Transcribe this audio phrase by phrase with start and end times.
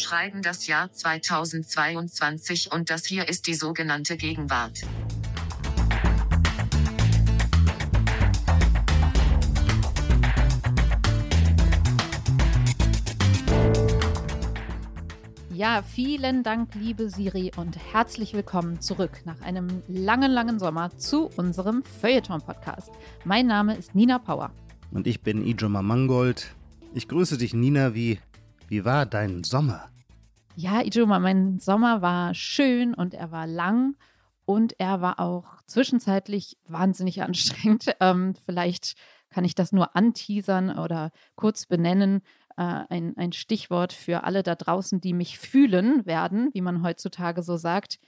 [0.00, 4.80] schreiben das Jahr 2022 und das hier ist die sogenannte Gegenwart.
[15.52, 21.30] Ja, vielen Dank, liebe Siri, und herzlich willkommen zurück nach einem langen, langen Sommer zu
[21.36, 22.90] unserem Feuilleton-Podcast.
[23.26, 24.52] Mein Name ist Nina Power.
[24.90, 26.54] Und ich bin Ijoma Mangold.
[26.94, 27.94] Ich grüße dich, Nina.
[27.94, 28.18] Wie,
[28.68, 29.90] wie war dein Sommer?
[30.56, 33.96] Ja, Ijoma, mein Sommer war schön und er war lang
[34.44, 37.94] und er war auch zwischenzeitlich wahnsinnig anstrengend.
[38.00, 38.94] Ähm, vielleicht
[39.30, 42.22] kann ich das nur anteasern oder kurz benennen
[42.56, 47.42] äh, ein, ein Stichwort für alle da draußen, die mich fühlen werden, wie man heutzutage
[47.42, 47.98] so sagt.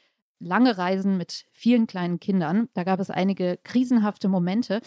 [0.40, 2.68] Lange Reisen mit vielen kleinen Kindern.
[2.74, 4.80] Da gab es einige krisenhafte Momente.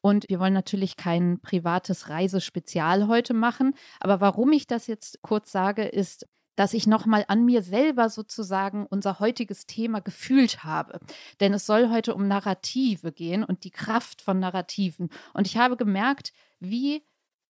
[0.00, 3.74] Und wir wollen natürlich kein privates Reisespezial heute machen.
[3.98, 6.26] Aber warum ich das jetzt kurz sage, ist,
[6.60, 11.00] dass ich nochmal an mir selber sozusagen unser heutiges Thema gefühlt habe.
[11.40, 15.08] Denn es soll heute um Narrative gehen und die Kraft von Narrativen.
[15.32, 17.02] Und ich habe gemerkt, wie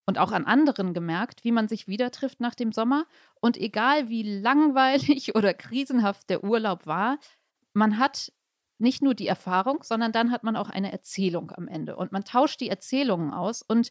[0.07, 3.05] und auch an anderen gemerkt, wie man sich wieder trifft nach dem Sommer.
[3.41, 7.19] Und egal wie langweilig oder krisenhaft der Urlaub war,
[7.73, 8.33] man hat
[8.79, 11.97] nicht nur die Erfahrung, sondern dann hat man auch eine Erzählung am Ende.
[11.97, 13.63] Und man tauscht die Erzählungen aus.
[13.63, 13.91] Und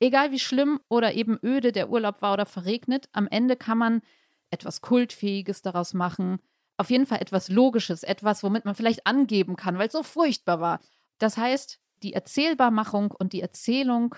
[0.00, 4.02] egal wie schlimm oder eben öde der Urlaub war oder verregnet, am Ende kann man
[4.50, 6.38] etwas Kultfähiges daraus machen.
[6.76, 10.60] Auf jeden Fall etwas Logisches, etwas, womit man vielleicht angeben kann, weil es so furchtbar
[10.60, 10.80] war.
[11.18, 14.14] Das heißt, die Erzählbarmachung und die Erzählung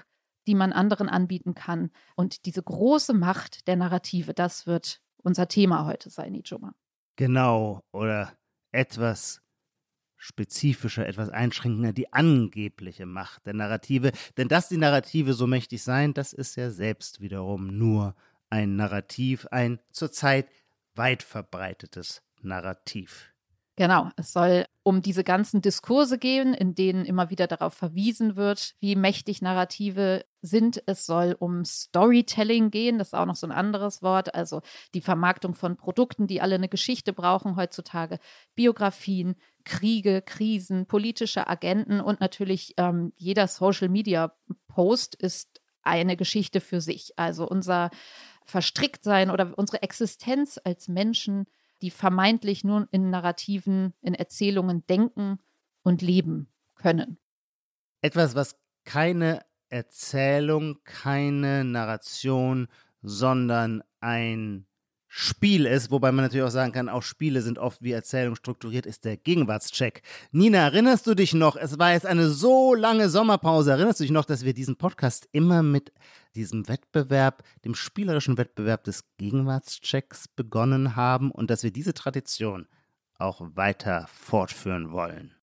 [0.46, 1.90] die man anderen anbieten kann.
[2.16, 6.74] Und diese große Macht der Narrative, das wird unser Thema heute sein, Ijoma.
[7.16, 8.32] Genau, oder
[8.72, 9.40] etwas
[10.16, 14.12] spezifischer, etwas einschränkender, die angebliche Macht der Narrative.
[14.36, 18.14] Denn dass die Narrative so mächtig seien, das ist ja selbst wiederum nur
[18.52, 20.46] ein Narrativ, ein zurzeit
[20.94, 23.32] weit verbreitetes Narrativ.
[23.76, 28.74] Genau, es soll um diese ganzen Diskurse gehen, in denen immer wieder darauf verwiesen wird,
[28.80, 30.82] wie mächtig Narrative sind.
[30.84, 34.60] Es soll um Storytelling gehen, das ist auch noch so ein anderes Wort, also
[34.92, 38.18] die Vermarktung von Produkten, die alle eine Geschichte brauchen heutzutage,
[38.54, 47.12] Biografien, Kriege, Krisen, politische Agenten und natürlich ähm, jeder Social-Media-Post ist eine Geschichte für sich.
[47.16, 47.90] Also unser
[48.46, 51.46] Verstricktsein oder unsere Existenz als Menschen
[51.82, 55.38] die vermeintlich nur in Narrativen, in Erzählungen denken
[55.82, 57.18] und leben können.
[58.00, 62.68] Etwas, was keine Erzählung, keine Narration,
[63.02, 64.66] sondern ein
[65.14, 68.86] Spiel ist, wobei man natürlich auch sagen kann, auch Spiele sind oft wie Erzählung strukturiert,
[68.86, 70.00] ist der Gegenwartscheck.
[70.30, 74.10] Nina, erinnerst du dich noch, es war jetzt eine so lange Sommerpause, erinnerst du dich
[74.10, 75.92] noch, dass wir diesen Podcast immer mit
[76.34, 82.66] diesem Wettbewerb, dem spielerischen Wettbewerb des Gegenwartschecks begonnen haben und dass wir diese Tradition
[83.18, 85.34] auch weiter fortführen wollen?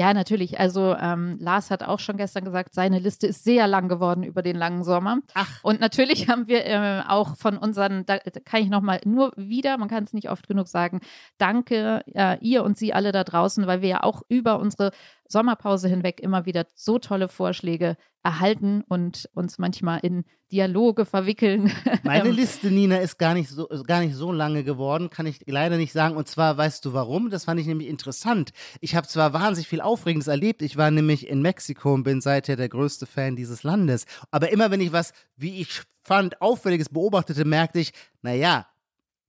[0.00, 0.58] Ja, natürlich.
[0.58, 4.40] Also ähm, Lars hat auch schon gestern gesagt, seine Liste ist sehr lang geworden über
[4.40, 5.18] den langen Sommer.
[5.34, 5.62] Ach.
[5.62, 9.90] Und natürlich haben wir äh, auch von unseren, da kann ich nochmal nur wieder, man
[9.90, 11.00] kann es nicht oft genug sagen,
[11.36, 14.92] danke äh, ihr und sie alle da draußen, weil wir ja auch über unsere
[15.30, 21.72] Sommerpause hinweg immer wieder so tolle Vorschläge erhalten und uns manchmal in Dialoge verwickeln.
[22.02, 25.40] Meine ähm, Liste, Nina, ist gar nicht so, gar nicht so lange geworden, kann ich
[25.46, 26.16] leider nicht sagen.
[26.16, 27.30] Und zwar, weißt du warum?
[27.30, 28.50] Das fand ich nämlich interessant.
[28.80, 30.62] Ich habe zwar wahnsinnig viel Aufregendes erlebt.
[30.62, 34.04] Ich war nämlich in Mexiko und bin seither der größte Fan dieses Landes.
[34.30, 37.92] Aber immer wenn ich was, wie ich fand, Auffälliges beobachtete, merkte ich,
[38.22, 38.66] naja,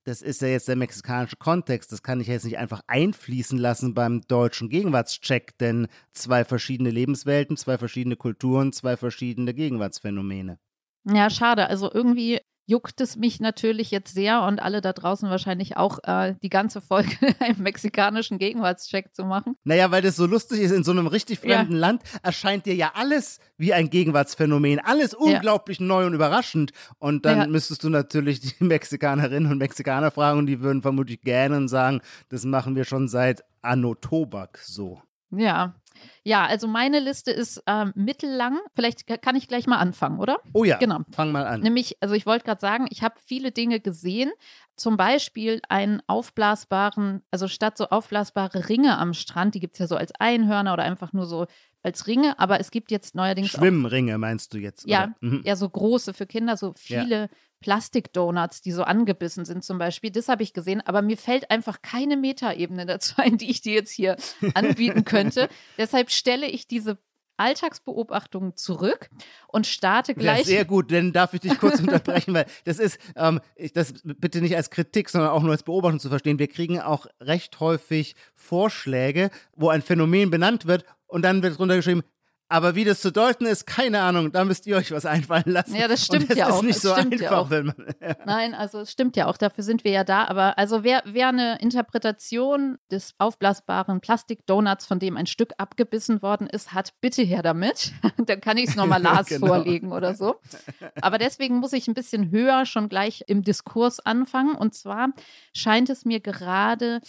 [0.03, 1.91] das ist ja jetzt der mexikanische Kontext.
[1.91, 7.57] Das kann ich jetzt nicht einfach einfließen lassen beim deutschen Gegenwartscheck, denn zwei verschiedene Lebenswelten,
[7.57, 10.59] zwei verschiedene Kulturen, zwei verschiedene Gegenwartsphänomene.
[11.05, 11.67] Ja, schade.
[11.67, 12.39] Also irgendwie
[12.71, 16.79] juckt es mich natürlich jetzt sehr und alle da draußen wahrscheinlich auch, äh, die ganze
[16.79, 17.11] Folge
[17.47, 19.57] im mexikanischen Gegenwartscheck zu machen.
[19.65, 21.79] Naja, weil das so lustig ist, in so einem richtig fremden ja.
[21.79, 25.85] Land erscheint dir ja alles wie ein Gegenwartsphänomen, alles unglaublich ja.
[25.85, 26.71] neu und überraschend.
[26.97, 27.47] Und dann ja.
[27.47, 31.99] müsstest du natürlich die Mexikanerinnen und Mexikaner fragen und die würden vermutlich gerne und sagen,
[32.29, 35.01] das machen wir schon seit Anno Tobak so.
[35.29, 35.75] Ja,
[36.23, 38.59] ja, also meine Liste ist ähm, mittellang.
[38.75, 40.39] Vielleicht kann ich gleich mal anfangen, oder?
[40.53, 40.99] Oh ja, genau.
[41.11, 41.61] Fang mal an.
[41.61, 44.31] Nämlich, also ich wollte gerade sagen, ich habe viele Dinge gesehen.
[44.75, 49.87] Zum Beispiel einen aufblasbaren, also statt so aufblasbare Ringe am Strand, die gibt es ja
[49.87, 51.47] so als Einhörner oder einfach nur so
[51.83, 53.49] als Ringe, aber es gibt jetzt neuerdings.
[53.49, 54.87] Schwimmringe meinst du jetzt?
[54.87, 55.41] Ja, mhm.
[55.43, 57.29] ja, so große für Kinder, so viele ja.
[57.61, 60.11] Plastikdonuts, die so angebissen sind zum Beispiel.
[60.11, 63.73] Das habe ich gesehen, aber mir fällt einfach keine Metaebene dazu ein, die ich dir
[63.73, 64.15] jetzt hier
[64.53, 65.49] anbieten könnte.
[65.77, 66.97] Deshalb stelle ich diese
[67.41, 69.09] Alltagsbeobachtungen zurück
[69.47, 70.45] und starte Ja, gleich.
[70.45, 74.41] sehr gut, denn darf ich dich kurz unterbrechen, weil das ist, ähm, ich, das bitte
[74.41, 76.39] nicht als Kritik, sondern auch nur als Beobachtung zu verstehen.
[76.39, 81.75] Wir kriegen auch recht häufig Vorschläge, wo ein Phänomen benannt wird und dann wird drunter
[81.75, 82.03] geschrieben,
[82.51, 85.75] aber wie das zu deuten ist, keine Ahnung, da müsst ihr euch was einfallen lassen.
[85.75, 87.49] Ja, das stimmt das ja ist auch, nicht das so stimmt einfach, ja auch.
[87.49, 87.75] wenn man.
[88.25, 90.25] Nein, also es stimmt ja auch, dafür sind wir ja da.
[90.25, 96.47] Aber also wer, wer eine Interpretation des aufblasbaren Plastikdonuts, von dem ein Stück abgebissen worden
[96.47, 97.93] ist, hat, bitte her damit.
[98.17, 99.47] Dann kann ich es nochmal Lars Genau.
[99.47, 100.35] vorlegen oder so.
[101.01, 104.55] Aber deswegen muss ich ein bisschen höher schon gleich im Diskurs anfangen.
[104.55, 105.09] Und zwar
[105.55, 106.99] scheint es mir gerade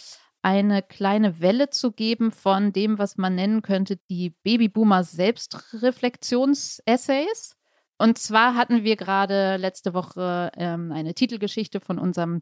[0.43, 7.55] eine kleine Welle zu geben von dem, was man nennen könnte, die Babyboomer Selbstreflexions-Essays.
[7.97, 12.41] Und zwar hatten wir gerade letzte Woche ähm, eine Titelgeschichte von unserem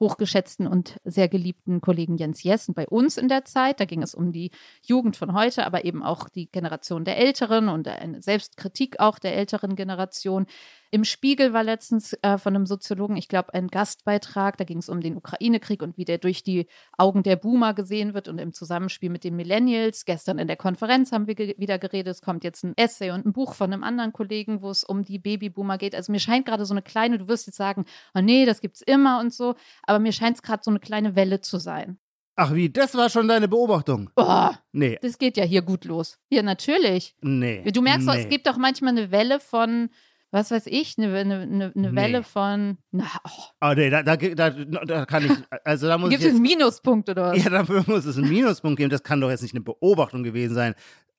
[0.00, 3.80] hochgeschätzten und sehr geliebten Kollegen Jens Jessen bei uns in der Zeit.
[3.80, 4.50] Da ging es um die
[4.82, 9.36] Jugend von heute, aber eben auch die Generation der Älteren und eine Selbstkritik auch der
[9.36, 10.46] älteren Generation.
[10.94, 14.58] Im Spiegel war letztens äh, von einem Soziologen, ich glaube, ein Gastbeitrag.
[14.58, 16.66] Da ging es um den Ukraine-Krieg und wie der durch die
[16.98, 20.04] Augen der Boomer gesehen wird und im Zusammenspiel mit den Millennials.
[20.04, 22.14] Gestern in der Konferenz haben wir ge wieder geredet.
[22.14, 25.02] Es kommt jetzt ein Essay und ein Buch von einem anderen Kollegen, wo es um
[25.02, 25.94] die Babyboomer geht.
[25.94, 28.82] Also mir scheint gerade so eine kleine, du wirst jetzt sagen, oh nee, das gibt's
[28.82, 29.54] immer und so,
[29.84, 31.98] aber mir scheint es gerade so eine kleine Welle zu sein.
[32.36, 34.10] Ach wie, das war schon deine Beobachtung?
[34.16, 36.18] Oh, Nee, das geht ja hier gut los.
[36.30, 37.14] Ja, natürlich.
[37.22, 37.62] nee.
[37.70, 38.22] Du merkst doch, nee.
[38.22, 39.90] es gibt doch manchmal eine Welle von,
[40.32, 41.94] was weiß ich, eine, eine, eine, eine Nee.
[41.94, 43.30] Welle von, na, oh,
[43.60, 45.32] Ah, nee, da, da, da, da kann ich,
[45.64, 47.44] also da muss gibt ich es einen Minuspunkt oder was?
[47.44, 48.90] Ja, dafür muss es einen Minuspunkt geben.
[48.90, 50.74] Das kann doch jetzt nicht eine Beobachtung gewesen sein.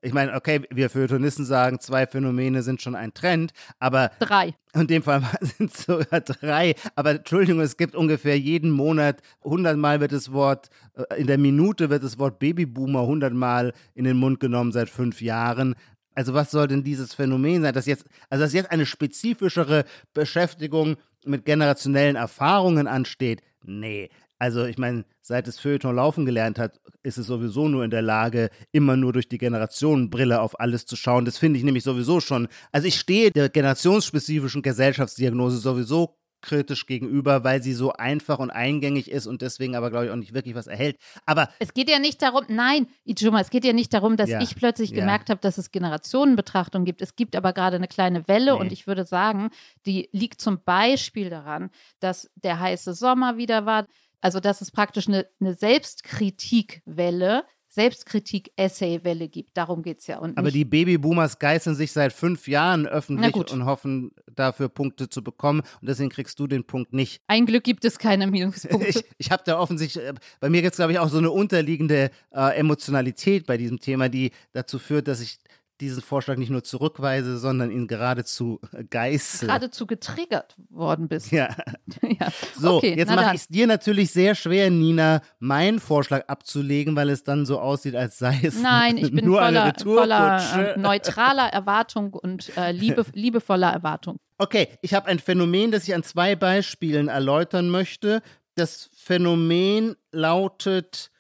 [0.06, 4.54] Ich meine, okay, wir Feuilletonisten sagen, zwei Phänomene sind schon ein Trend, aber Drei.
[4.74, 6.76] in dem Fall sind es sogar drei.
[6.96, 11.90] Aber Entschuldigung, es gibt ungefähr jeden Monat, hundertmal wird das Wort, äh, in der Minute
[11.90, 15.74] wird das Wort Babyboomer hundertmal in den Mund genommen seit fünf Jahren.
[16.16, 20.98] Also was soll denn dieses Phänomen sein, dass jetzt, also dass jetzt eine spezifischere Beschäftigung
[21.26, 23.42] mit generationellen Erfahrungen ansteht?
[23.64, 24.10] Nee.
[24.40, 28.02] Also ich meine, seit es Feuilleton laufen gelernt hat, ist es sowieso nur in der
[28.02, 31.24] Lage, immer nur durch die Generationenbrille auf alles zu schauen.
[31.24, 32.50] Das finde ich nämlich sowieso schon.
[32.72, 39.10] Also ich stehe der generationsspezifischen Gesellschaftsdiagnose sowieso kritisch gegenüber, weil sie so einfach und eingängig
[39.10, 40.98] ist und deswegen aber, glaube ich, auch nicht wirklich was erhält.
[41.26, 44.42] Aber Es geht ja nicht darum, nein, Ijuma, es geht ja nicht darum, dass Ja,
[44.42, 44.98] ich plötzlich ja.
[44.98, 47.02] gemerkt habe, dass es Generationenbetrachtung gibt.
[47.02, 48.60] Es gibt aber gerade eine kleine Welle Nee.
[48.60, 49.50] und ich würde sagen,
[49.88, 53.88] die liegt zum Beispiel daran, dass der heiße Sommer wieder war.
[54.22, 57.44] Also, dass es praktisch eine, eine Selbstkritikwelle,
[57.74, 59.58] Selbstkritik-Essay-Welle gibt.
[59.58, 60.20] Darum geht es ja.
[60.20, 65.10] Und Aber nicht, die Babyboomers geißeln sich seit fünf Jahren öffentlich und hoffen dafür Punkte
[65.10, 65.62] zu bekommen.
[65.82, 67.22] Und deswegen kriegst du den Punkt nicht.
[67.28, 68.88] ein Glück gibt es keine Minuspunkte.
[68.88, 71.32] Ich, ich habe da offensichtlich, äh, bei mir gibt es, glaube ich, auch so eine
[71.32, 75.40] unterliegende äh, Emotionalität bei diesem Thema, die dazu führt, dass ich
[75.84, 78.60] diesen Vorschlag nicht nur zurückweise, sondern ihn geradezu
[78.90, 79.48] geißel.
[79.48, 81.32] geradezu getriggert worden bist.
[81.32, 81.50] ja.
[82.02, 82.28] ja.
[82.58, 87.10] So, okay, jetzt mache ich es dir natürlich sehr schwer, Nina, meinen Vorschlag abzulegen, weil
[87.10, 90.80] es dann so aussieht, als sei es Nein, ich bin nur eine voller, voller äh,
[90.80, 94.18] neutraler Erwartung und äh, liebe, liebevoller Erwartung.
[94.38, 98.22] Okay, ich habe ein Phänomen, das ich an zwei Beispielen erläutern möchte.
[98.56, 101.12] Das Phänomen lautet,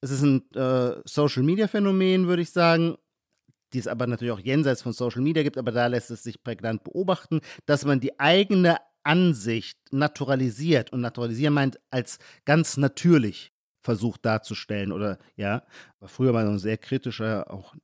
[0.00, 2.96] es ist ein äh, Social-Media-Phänomen, würde ich sagen,
[3.72, 6.42] die es aber natürlich auch jenseits von Social Media gibt, aber da lässt es sich
[6.42, 14.24] prägnant beobachten, dass man die eigene Ansicht naturalisiert und naturalisieren meint als ganz natürlich versucht
[14.24, 15.62] darzustellen oder ja,
[16.00, 17.74] war früher mal so ein sehr kritischer, auch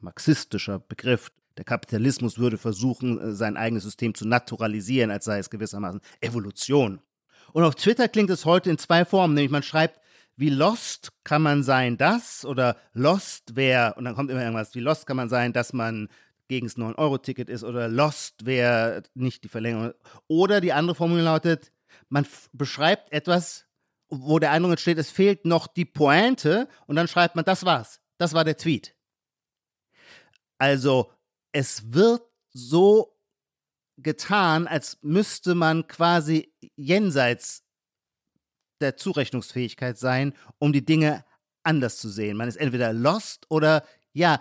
[0.00, 1.30] marxistischer Begriff.
[1.56, 7.00] Der Kapitalismus würde versuchen, äh, sein eigenes System zu naturalisieren, als sei es gewissermaßen Evolution.
[7.52, 10.00] Und auf Twitter klingt es heute in zwei Formen, nämlich man schreibt,
[10.36, 14.80] wie lost kann man sein, das oder lost wäre, und dann kommt immer irgendwas, wie
[14.80, 16.08] lost kann man sein, dass man
[16.48, 19.94] gegen das 9-Euro-Ticket ist oder lost wäre nicht die Verlängerung.
[20.28, 21.72] Oder die andere Formulierung lautet,
[22.08, 23.66] man beschreibt etwas,
[24.08, 28.00] wo der Eindruck entsteht, es fehlt noch die Pointe und dann schreibt man, das war's,
[28.18, 28.94] das war der Tweet.
[30.58, 31.10] Also
[31.52, 33.18] es wird so
[33.96, 37.64] getan, als müsste man quasi jenseits
[38.82, 41.24] der Zurechnungsfähigkeit sein, um die Dinge
[41.62, 42.36] anders zu sehen.
[42.36, 44.40] Man ist entweder lost oder ja,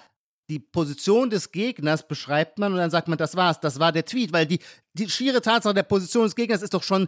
[0.49, 4.05] die Position des Gegners beschreibt man und dann sagt man, das war's, das war der
[4.05, 4.59] Tweet, weil die,
[4.93, 7.07] die schiere Tatsache der Position des Gegners ist doch schon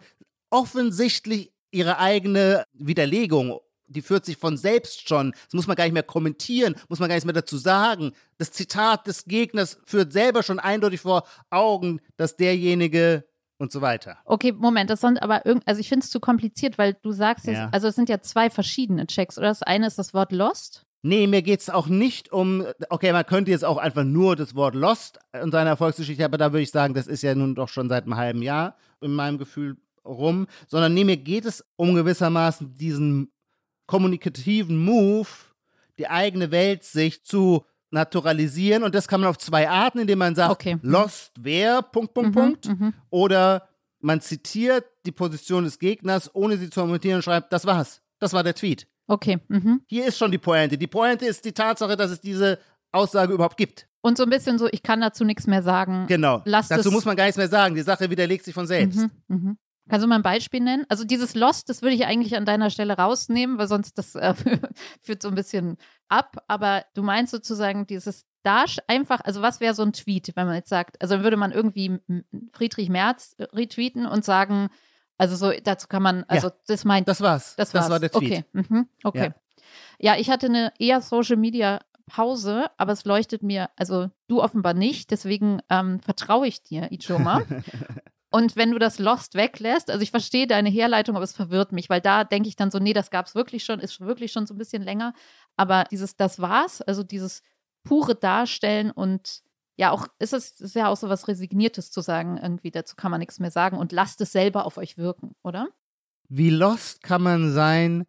[0.50, 3.60] offensichtlich ihre eigene Widerlegung.
[3.88, 5.32] Die führt sich von selbst schon.
[5.32, 8.14] Das muss man gar nicht mehr kommentieren, muss man gar nichts mehr dazu sagen.
[8.38, 13.26] Das Zitat des Gegners führt selber schon eindeutig vor Augen, dass derjenige
[13.64, 14.18] und so weiter.
[14.26, 17.48] Okay, Moment, das sind aber irgend, also ich finde es zu kompliziert, weil du sagst
[17.48, 17.70] jetzt, Ja.
[17.72, 19.48] also es sind ja zwei verschiedene Checks, oder?
[19.48, 23.26] Das eine ist das Wort lost Nee, mir geht es auch nicht um, okay, man
[23.26, 26.72] könnte jetzt auch einfach nur das Wort Lost in seiner Erfolgsgeschichte, aber da würde ich
[26.72, 30.48] sagen, das ist ja nun doch schon seit einem halben Jahr in meinem Gefühl rum,
[30.70, 33.34] sondern nee, mir geht es um gewissermaßen diesen
[33.86, 35.28] kommunikativen Move,
[35.98, 40.52] die eigene Weltsicht zu naturalisieren und das kann man auf zwei Arten, indem man sagt,
[40.52, 40.78] Okay.
[40.82, 42.94] Lost wer, Punkt, Punkt, Mhm, Punkt, mhm.
[43.10, 43.70] oder
[44.00, 48.34] man zitiert die Position des Gegners, ohne sie zu kommentieren und schreibt, das war's, das
[48.34, 48.88] war der Tweet.
[49.08, 49.40] Okay.
[49.48, 49.82] Mhm.
[49.88, 50.78] Hier ist schon die Pointe.
[50.78, 52.58] Die Pointe ist die Tatsache, dass es diese
[52.92, 53.88] Aussage überhaupt gibt.
[54.02, 56.06] Und so ein bisschen so, ich kann dazu nichts mehr sagen.
[56.08, 56.42] Genau.
[56.46, 57.76] Lass Dazu muss man gar nichts mehr sagen.
[57.76, 59.00] Die Sache widerlegt sich von selbst.
[59.00, 59.58] Mhm, mhm.
[59.90, 60.86] Kannst du mal ein Beispiel nennen?
[60.88, 64.34] Also dieses Lost, das würde ich eigentlich an deiner Stelle rausnehmen, weil sonst das äh,
[65.02, 66.38] führt so ein bisschen ab.
[66.48, 70.56] Aber du meinst sozusagen dieses Dash einfach, also was wäre so ein Tweet, wenn man
[70.56, 72.00] jetzt sagt, also würde man irgendwie
[72.54, 74.70] Friedrich Merz äh, retweeten und sagen,
[75.18, 77.56] also so dazu kann man, also das meint Das war's.
[77.58, 77.90] das, das war's.
[77.90, 78.32] war der Tweet.
[78.32, 78.88] Okay, mhm.
[79.04, 79.34] okay.
[80.00, 80.16] Ja.
[80.18, 85.12] ich hatte eine eher Social Media Pause, aber es leuchtet mir, also du offenbar nicht,
[85.12, 87.44] deswegen ähm, vertraue ich dir, Ichoma.
[88.34, 91.88] Und wenn du das Lost weglässt, also ich verstehe deine Herleitung, aber es verwirrt mich,
[91.92, 94.48] weil da denke ich dann so, nee, das gab es wirklich schon, ist wirklich schon
[94.48, 95.14] so ein bisschen länger.
[95.56, 97.44] Aber dieses, das war's, also dieses
[97.84, 99.44] pure Darstellen und
[99.76, 103.12] ja, auch ist es ist ja auch so was Resigniertes zu sagen, irgendwie, dazu kann
[103.12, 105.70] man nichts mehr sagen und lasst es selber auf euch wirken, oder?
[106.28, 108.06] Wie lost kann man sein,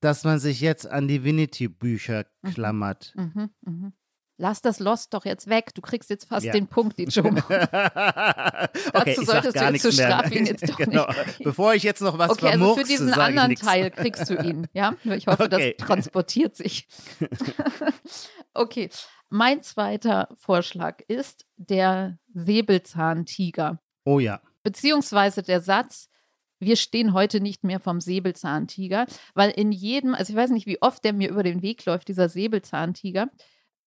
[0.00, 2.48] dass man sich jetzt an die Vinity-Bücher Mhm.
[2.48, 3.12] klammert?
[3.14, 3.92] Mhm, mhm.
[4.36, 5.72] Lass das Lost doch jetzt weg.
[5.74, 6.52] Du kriegst jetzt fast Ja.
[6.52, 7.40] den Punkt, Ichoma.
[7.48, 10.08] okay, ich sag solltest du gar jetzt zu mehr.
[10.10, 11.06] Strafing jetzt doch genau.
[11.06, 11.38] nicht.
[11.44, 13.54] Bevor ich jetzt noch was Okay, also für diesen anderen.
[13.54, 14.94] Teil kriegst du ihn, ja?
[15.04, 15.74] Ich hoffe, Okay.
[15.78, 16.88] das transportiert sich.
[18.54, 18.90] okay,
[19.30, 24.40] mein zweiter Vorschlag ist der Säbelzahntiger, Oh ja.
[24.62, 26.08] beziehungsweise der Satz,
[26.60, 30.80] wir stehen heute nicht mehr vom Säbelzahntiger, weil in jedem, also ich weiß nicht, wie
[30.82, 33.28] oft der mir über den Weg läuft, dieser Säbelzahntiger,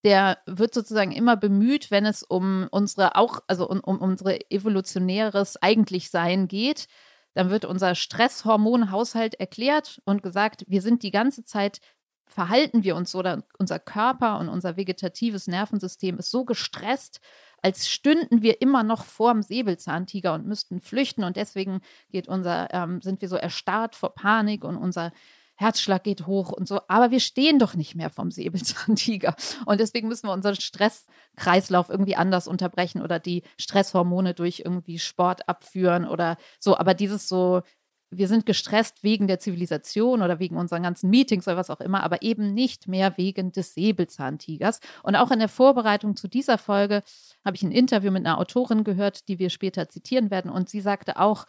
[0.08, 5.62] der wird sozusagen immer bemüht, wenn es um unsere auch, also um, um unsere evolutionäres
[5.62, 6.88] Eigentlichsein geht.
[7.34, 11.82] Dann wird unser Stresshormonhaushalt erklärt und gesagt, wir sind die ganze Zeit,
[12.26, 17.20] verhalten wir uns so, oder unser Körper und unser vegetatives Nervensystem ist so gestresst,
[17.62, 21.26] als stünden wir immer noch vorm Säbelzahntiger und müssten flüchten.
[21.26, 25.12] Und deswegen geht unser, ähm, sind wir so erstarrt vor Panik und unser
[25.58, 26.82] Herzschlag geht hoch und so.
[26.88, 29.36] Aber wir stehen doch nicht mehr vom Säbelzahntiger.
[29.66, 35.50] Und deswegen müssen wir unseren Stresskreislauf irgendwie anders unterbrechen oder die Stresshormone durch irgendwie Sport
[35.50, 36.78] abführen oder so.
[36.78, 37.64] Aber dieses so,
[38.10, 42.04] wir sind gestresst wegen der Zivilisation oder wegen unseren ganzen Meetings oder was auch immer,
[42.04, 44.80] aber eben nicht mehr wegen des Säbelzahntigers.
[45.04, 47.04] Und auch in der Vorbereitung zu dieser Folge
[47.44, 50.52] habe ich ein Interview mit einer Autorin gehört, die wir später zitieren werden.
[50.52, 51.46] Und sie sagte auch,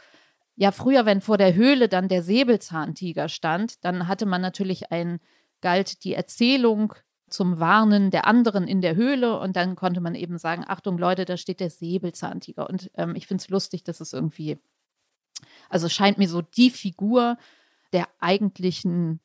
[0.61, 5.21] ja, früher, wenn vor der Höhle dann der Säbelzahntiger stand, dann hatte man natürlich ein,
[5.61, 6.95] galt die Erzählung
[7.29, 11.27] zum Warnen der anderen in der Höhle und dann konnte man eben sagen, Achtung Leute,
[11.27, 12.69] da steht der Säbelzahntiger.
[12.69, 14.59] Und ähm, ich finde es lustig, dass es irgendwie,
[15.69, 17.39] also scheint mir so die Figur
[17.93, 19.21] der eigentlichen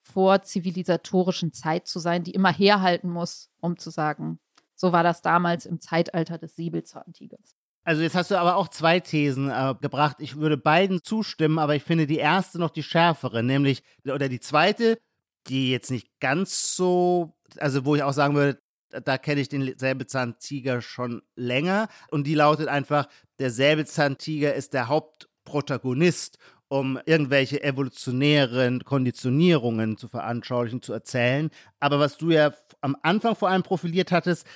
[0.00, 4.38] vorzivilisatorischen Zeit zu sein, die immer herhalten muss, um zu sagen,
[4.74, 7.57] so war das damals im Zeitalter des Säbelzahntigers.
[7.88, 10.16] Also jetzt hast du aber auch zwei Thesen äh, gebracht.
[10.18, 14.40] Ich würde beiden zustimmen, aber ich finde die erste noch die schärfere, nämlich, oder die
[14.40, 14.98] zweite,
[15.46, 19.72] die jetzt nicht ganz so, also wo ich auch sagen würde, da kenne ich den
[19.78, 26.36] Säbelzahntiger schon länger und die lautet einfach, der Säbelzahntiger ist der Hauptprotagonist,
[26.68, 31.48] um irgendwelche evolutionären Konditionierungen zu veranschaulichen, zu erzählen.
[31.80, 32.52] Aber was du ja
[32.82, 34.46] am Anfang vor allem profiliert hattest,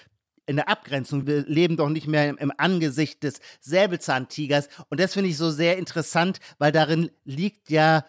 [0.46, 1.26] in der Abgrenzung.
[1.26, 4.68] Wir leben doch nicht mehr im, Angesicht des Säbelzahntigers.
[4.88, 8.04] Und das finde ich so sehr interessant, weil darin liegt ja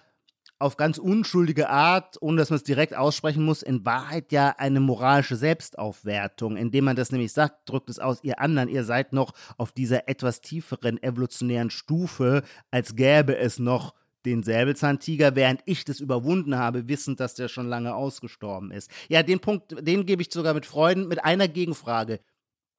[0.59, 4.79] auf ganz unschuldige Art, ohne dass man es direkt aussprechen muss, in Wahrheit ja eine
[4.79, 9.33] moralische Selbstaufwertung, indem man das nämlich sagt, drückt es aus, ihr anderen, ihr seid noch
[9.57, 13.93] auf dieser etwas tieferen evolutionären Stufe, als gäbe es noch
[14.25, 18.89] den Säbelzahntiger, während ich das überwunden habe, wissend, dass der schon lange ausgestorben ist.
[19.09, 22.19] Ja, den Punkt, den gebe ich sogar mit Freuden, mit einer Gegenfrage.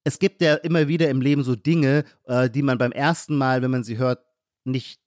[0.04, 3.62] Es gibt ja immer wieder im Leben so Dinge, äh, die man beim ersten Mal,
[3.62, 4.24] wenn man sie hört,
[4.64, 5.00] nicht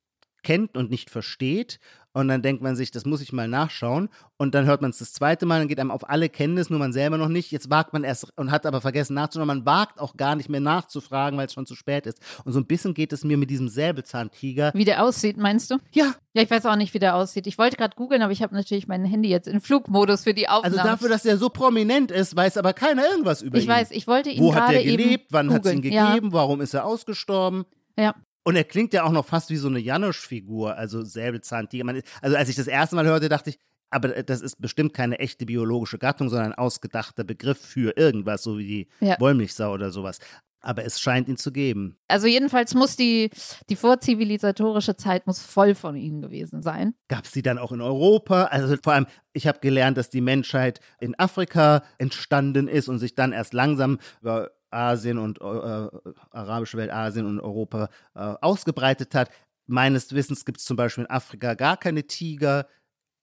[0.44, 1.80] kennt und nicht versteht.
[2.18, 4.10] Und dann denkt man sich, das muss ich mal nachschauen.
[4.38, 6.80] Und dann hört man es das zweite Mal, dann geht einem auf alle Kenntnis, nur
[6.80, 7.52] man selber noch nicht.
[7.52, 9.46] Jetzt wagt man erst und hat aber vergessen nachzuschauen.
[9.48, 12.20] Man wagt auch gar nicht mehr nachzufragen, weil es schon zu spät ist.
[12.44, 14.72] Und so ein bisschen geht es mir mit diesem Säbelzahntiger.
[14.74, 15.78] Wie der aussieht, meinst du?
[15.92, 17.46] Ja, Ja, ich weiß auch nicht, wie der aussieht.
[17.46, 20.50] Ich wollte gerade googeln, aber ich habe natürlich mein Handy jetzt in Flugmodus für die
[20.50, 20.76] Aufnahme.
[20.76, 23.70] also dafür, dass er so prominent ist, weiß aber keiner irgendwas über ich ihn.
[23.70, 25.28] weiß, ich wollte ihn Wo hat er gelebt?
[25.30, 25.94] Wann hat es ihn googeln.
[25.94, 26.08] Ja.
[26.10, 26.34] gegeben?
[26.34, 27.66] Warum ist er ausgestorben?
[27.98, 28.16] Ja.
[28.48, 31.84] Und er klingt ja auch noch fast wie so eine Janosch-Figur, also Säbelzahntiger.
[31.84, 35.20] Man, also als ich das erste Mal hörte, dachte ich, aber das ist bestimmt keine
[35.20, 39.20] echte biologische Gattung, sondern ein ausgedachter Begriff für irgendwas, so wie die Ja.
[39.20, 40.20] Wollmilchsau oder sowas.
[40.62, 41.98] Aber es scheint ihn zu geben.
[42.08, 43.32] Also jedenfalls muss die,
[43.70, 46.94] die vorzivilisatorische Zeit muss voll von ihnen gewesen sein.
[47.10, 48.46] Gab es die dann auch in Europa?
[48.46, 53.14] Also vor allem, ich habe gelernt, dass die Menschheit in Afrika entstanden ist und sich
[53.14, 59.30] dann erst langsam über Asien und äh, arabische Welt, Asien und Europa äh, ausgebreitet hat.
[59.66, 62.68] Meines Wissens gibt es zum Beispiel in Afrika gar keine Tiger.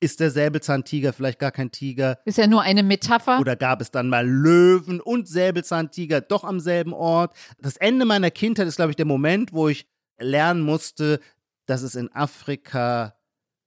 [0.00, 2.18] Ist der Säbelzahntiger vielleicht gar kein Tiger?
[2.26, 3.40] Ist ja nur eine Metapher.
[3.40, 7.34] Oder gab es dann mal Löwen und Säbelzahntiger doch am selben Ort?
[7.58, 9.86] Das Ende meiner Kindheit ist, glaube ich, der Moment, wo ich
[10.18, 11.20] lernen musste,
[11.66, 13.14] dass es in Afrika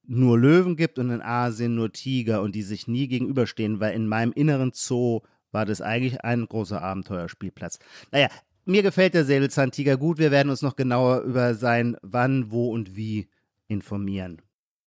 [0.04, 4.08] nur Löwen gibt und in Asien nur Tiger und die sich nie gegenüberstehen, weil in
[4.08, 7.80] meinem inneren Zoo war das eigentlich ein großer Abenteuerspielplatz.
[8.12, 8.28] Naja,
[8.66, 10.18] mir gefällt der Säbelzahntiger gut.
[10.18, 13.30] Wir werden uns noch genauer über sein Wann, Wo und Wie
[13.68, 14.42] informieren.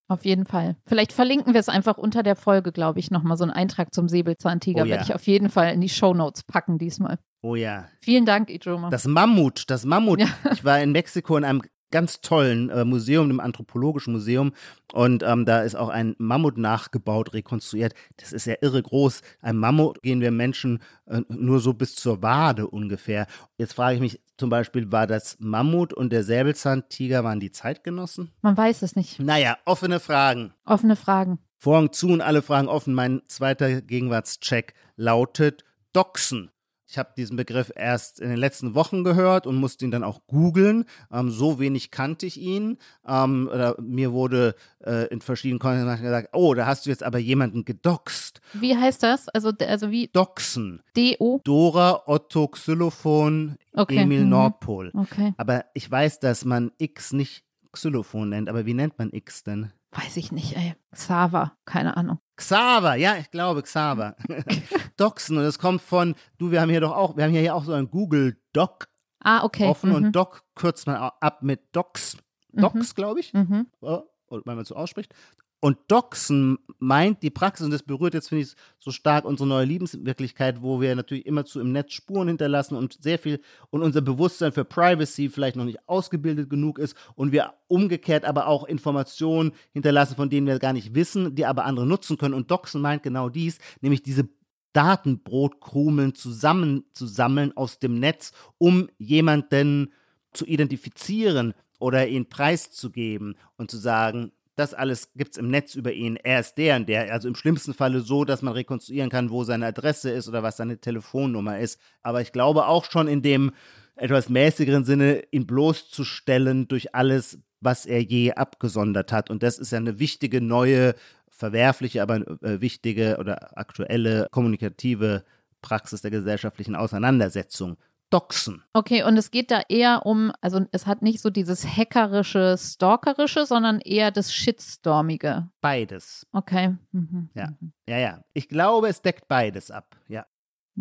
[0.09, 0.77] Auf jeden Fall.
[0.87, 4.09] Vielleicht verlinken wir es einfach unter der Folge, glaube ich, nochmal so einen Eintrag zum
[4.09, 4.83] Säbelzahntiger.
[4.83, 4.91] Oh ja.
[4.91, 7.19] Werde ich auf jeden Fall in die Shownotes packen diesmal.
[7.43, 7.89] Oh ja.
[8.01, 8.91] Vielen Dank, Ijoma.
[8.91, 10.21] Das Mammut, das Mammut.
[10.21, 10.29] Ja.
[10.53, 14.53] Ich war in Mexiko in einem ganz tollen äh, Museum, einem anthropologischen Museum.
[14.93, 17.95] Und ähm, da ist auch ein Mammut nachgebaut, rekonstruiert.
[18.17, 19.23] Das ist ja irre groß.
[19.41, 23.27] Ein Mammut gehen wir Menschen äh, nur so bis zur Wade ungefähr.
[23.59, 28.31] Jetzt frage ich mich zum Beispiel, war das Mammut und der Säbelzahntiger, waren die Zeitgenossen?
[28.41, 29.21] Man weiß es nicht.
[29.21, 30.55] Naja, offene Fragen.
[30.65, 31.39] Offene Fragen.
[31.59, 32.95] Vorhang zu und alle Fragen offen.
[32.95, 36.51] Mein zweiter Gegenwartscheck lautet Doxen.
[36.91, 40.27] Ich habe diesen Begriff erst in den letzten Wochen gehört und musste ihn dann auch
[40.27, 40.87] googeln.
[41.13, 42.79] Ähm, so wenig kannte ich ihn.
[43.07, 47.19] Ähm, oder mir wurde äh, in verschiedenen Kontexten gesagt, oh, da hast du jetzt aber
[47.19, 48.41] jemanden gedoxt.
[48.55, 49.29] Wie heißt das?
[49.29, 50.83] Also, also wie Doxen.
[50.97, 51.41] D-O?
[51.45, 53.99] Dora, Otto, Xylophon, Okay.
[53.99, 54.31] Emil, mhm.
[54.31, 54.91] Nordpol.
[54.93, 55.33] Okay.
[55.37, 58.49] Aber ich weiß, dass man X nicht Xylophon nennt.
[58.49, 59.73] Aber wie nennt man X denn?
[59.93, 60.75] Weiß ich nicht, ey.
[60.95, 61.57] Xaver.
[61.65, 62.19] Keine Ahnung.
[62.37, 64.17] Xaver, ja, ich glaube Xaver.
[64.97, 67.65] Doxen und es kommt von, du, wir haben hier doch auch, wir haben hier auch
[67.65, 68.89] so ein Google Doc
[69.23, 69.67] Ah, okay.
[69.67, 69.97] offen mhm.
[69.97, 72.17] und Doc kürzt man ab mit Docs.
[72.53, 73.67] Docs, glaube ich, Mhm.
[73.81, 75.15] oder wenn man so ausspricht.
[75.63, 79.67] Und Doxen meint die Praxis, und das berührt jetzt, finde ich, so stark unsere neue
[79.67, 84.53] Lebenswirklichkeit, wo wir natürlich immerzu im Netz Spuren hinterlassen und sehr viel und unser Bewusstsein
[84.53, 90.17] für Privacy vielleicht noch nicht ausgebildet genug ist und wir umgekehrt aber auch Informationen hinterlassen,
[90.17, 92.35] von denen wir gar nicht wissen, die aber andere nutzen können.
[92.35, 94.31] Und Doxen meint genau dies, nämlich diese
[94.73, 99.93] Datenbrotkrumeln zusammenzusammeln aus dem Netz, um jemanden
[100.33, 105.93] zu identifizieren oder ihn preiszugeben und zu sagen, das alles gibt es im Netz über
[105.93, 106.17] ihn.
[106.17, 107.13] Er ist der und der.
[107.13, 110.59] Also im schlimmsten Falle so, dass man rekonstruieren kann, wo seine Adresse ist oder was
[110.59, 111.81] seine Telefonnummer ist.
[112.03, 113.53] Aber ich glaube auch schon in dem
[113.97, 119.31] etwas mäßigeren Sinne, ihn bloßzustellen durch alles, was er je abgesondert hat.
[119.31, 120.95] Und das ist ja eine wichtige, neue,
[121.29, 125.25] verwerfliche, aber äh, wichtige oder aktuelle kommunikative
[125.63, 127.79] Praxis der gesellschaftlichen Auseinandersetzung.
[128.11, 128.65] Doxen.
[128.73, 133.47] Okay, und es geht da eher um, also es hat nicht so dieses hackerische, stalkerische,
[133.47, 135.49] sondern eher das Shitstormige.
[135.61, 136.27] Beides.
[136.33, 136.77] Okay.
[136.91, 137.31] Mhm.
[137.35, 137.51] Ja.
[137.61, 137.73] mhm.
[137.89, 138.25] Ja, ja.
[138.33, 139.97] Ich glaube, es deckt beides ab.
[140.09, 140.27] Ja.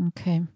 [0.08, 0.48] Okay.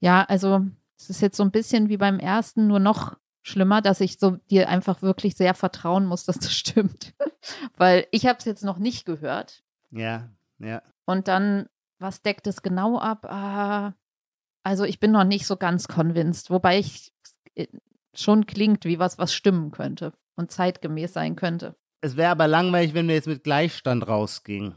[0.00, 0.66] Ja, also
[0.98, 4.36] es ist jetzt so ein bisschen wie beim ersten, nur noch schlimmer, dass ich so
[4.50, 7.14] dir einfach wirklich sehr vertrauen muss, dass das stimmt.
[7.76, 9.62] Weil ich habe es jetzt noch nicht gehört.
[9.90, 10.82] Ja, ja.
[11.06, 13.24] Und dann, was deckt es genau ab?
[13.24, 13.94] Ah,
[14.62, 17.12] also ich bin noch nicht so ganz convinced, wobei ich
[17.54, 17.66] äh,
[18.14, 21.76] schon klingt wie was, was stimmen könnte und zeitgemäß sein könnte.
[22.00, 24.74] Es wäre aber langweilig, wenn wir jetzt mit Gleichstand rausgingen.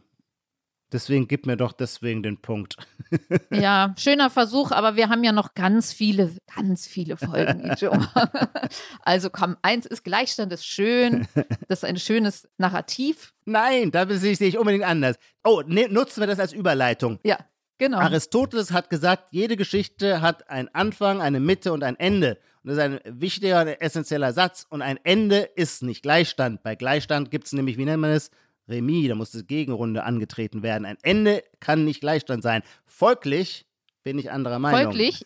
[0.92, 2.78] Deswegen gib mir doch deswegen den Punkt.
[3.52, 7.74] Ja, schöner Versuch, aber wir haben ja noch ganz viele, ganz viele Folgen.
[9.02, 11.28] Also komm, eins ist Gleichstand ist schön,
[11.68, 13.34] das ist ein schönes Narrativ.
[13.46, 15.18] Nein, da sehe ich, sehe ich unbedingt anders.
[15.44, 17.20] Oh, ne, nutzen wir das als Überleitung.
[17.24, 17.38] Ja,
[17.84, 18.00] genau.
[18.00, 22.38] Aristoteles hat gesagt, jede Geschichte hat einen Anfang, eine Mitte und ein Ende.
[22.64, 24.66] Und das ist ein wichtiger, und essentieller Satz.
[24.70, 26.64] Und ein Ende ist nicht Gleichstand.
[26.64, 28.32] Bei Gleichstand gibt es nämlich, wie nennt man es?
[28.70, 30.86] Remis, da muss die Gegenrunde angetreten werden.
[30.86, 32.64] Ein Ende kann nicht Gleichstand sein.
[32.86, 33.66] Folglich
[34.04, 34.84] bin ich anderer Meinung.
[34.84, 35.26] Folglich,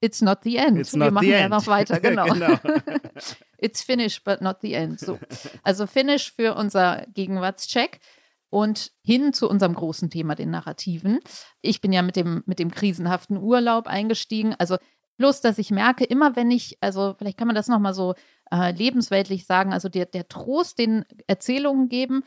[0.00, 0.78] it's not the end.
[0.78, 2.26] It's Wir machen ja noch weiter, genau.
[2.26, 2.58] Genau.
[3.58, 5.00] It's finished, but not the end.
[5.00, 5.18] So.
[5.64, 7.98] Also finish für unser Gegenwartscheck
[8.52, 11.20] und hin zu unserem großen Thema, den Narrativen.
[11.62, 14.54] Ich bin ja mit dem, mit dem krisenhaften Urlaub eingestiegen.
[14.58, 14.76] Also
[15.16, 18.14] bloß, dass ich merke, immer wenn ich, also vielleicht kann man das nochmal so
[18.50, 22.24] äh, lebensweltlich sagen, also der, der Trost, den Erzählungen geben,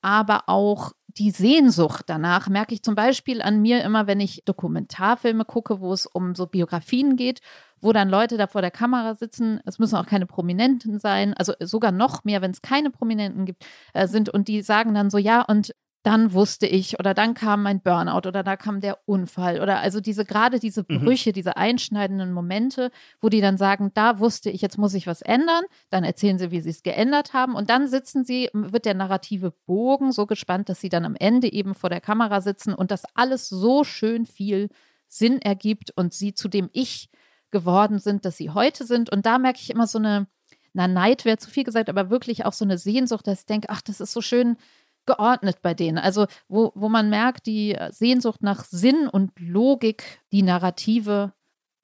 [0.00, 5.44] aber auch die Sehnsucht danach merke ich zum Beispiel an mir immer, wenn ich Dokumentarfilme
[5.44, 7.40] gucke, wo es um so Biografien geht,
[7.80, 9.60] wo dann Leute da vor der Kamera sitzen.
[9.64, 13.64] Es müssen auch keine Prominenten sein, also sogar noch mehr, wenn es keine Prominenten gibt,
[13.94, 15.74] äh, sind und die sagen dann so, ja, und
[16.06, 20.00] dann wusste ich oder dann kam mein Burnout oder da kam der Unfall oder also
[20.00, 21.00] diese gerade diese Mhm.
[21.00, 25.20] Brüche, diese einschneidenden Momente, wo die dann sagen, da wusste ich, jetzt muss ich was
[25.20, 28.94] ändern, dann erzählen sie, wie sie es geändert haben und dann sitzen sie, wird der
[28.94, 32.92] narrative Bogen so gespannt, dass sie dann am Ende eben vor der Kamera sitzen und
[32.92, 34.68] das alles so schön viel
[35.08, 37.10] Sinn ergibt und sie zu dem Ich
[37.50, 40.28] geworden sind, dass sie heute sind und da merke ich immer so eine
[40.72, 43.70] na, Neid wäre zu viel gesagt, aber wirklich auch so eine Sehnsucht, dass ich denke,
[43.70, 44.58] ach, das ist so schön
[45.06, 45.98] geordnet bei denen.
[45.98, 51.32] Also, wo, wo man merkt, die Sehnsucht nach Sinn und Logik, die Narrative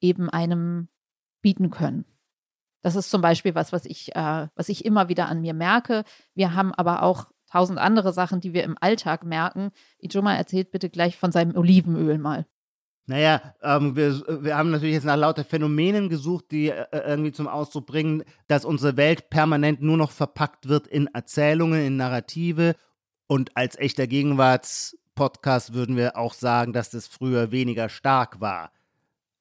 [0.01, 0.89] eben einem
[1.41, 2.05] bieten können.
[2.81, 6.03] Das ist zum Beispiel was, was ich, äh, was ich immer wieder an mir merke.
[6.35, 9.71] Wir haben aber auch tausend andere Sachen, die wir im Alltag merken.
[9.99, 12.45] Ijoma erzählt bitte gleich von seinem Olivenöl mal.
[13.05, 17.47] Naja, ähm, wir, wir haben natürlich jetzt nach lauter Phänomenen gesucht, die äh, irgendwie zum
[17.47, 22.75] Ausdruck bringen, dass unsere Welt permanent nur noch verpackt wird in Erzählungen, in Narrative.
[23.33, 28.71] Und als echter Gegenwartspodcast würden wir auch sagen, dass das früher weniger stark war.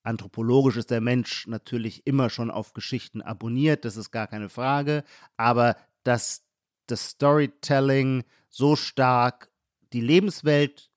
[0.03, 5.05] Anthropologisch ist der Mensch natürlich immer schon auf Geschichten abonniert, das ist gar keine Frage.
[5.37, 6.43] Aber dass
[6.87, 9.51] das Storytelling so stark
[9.93, 10.91] die Lebenswelt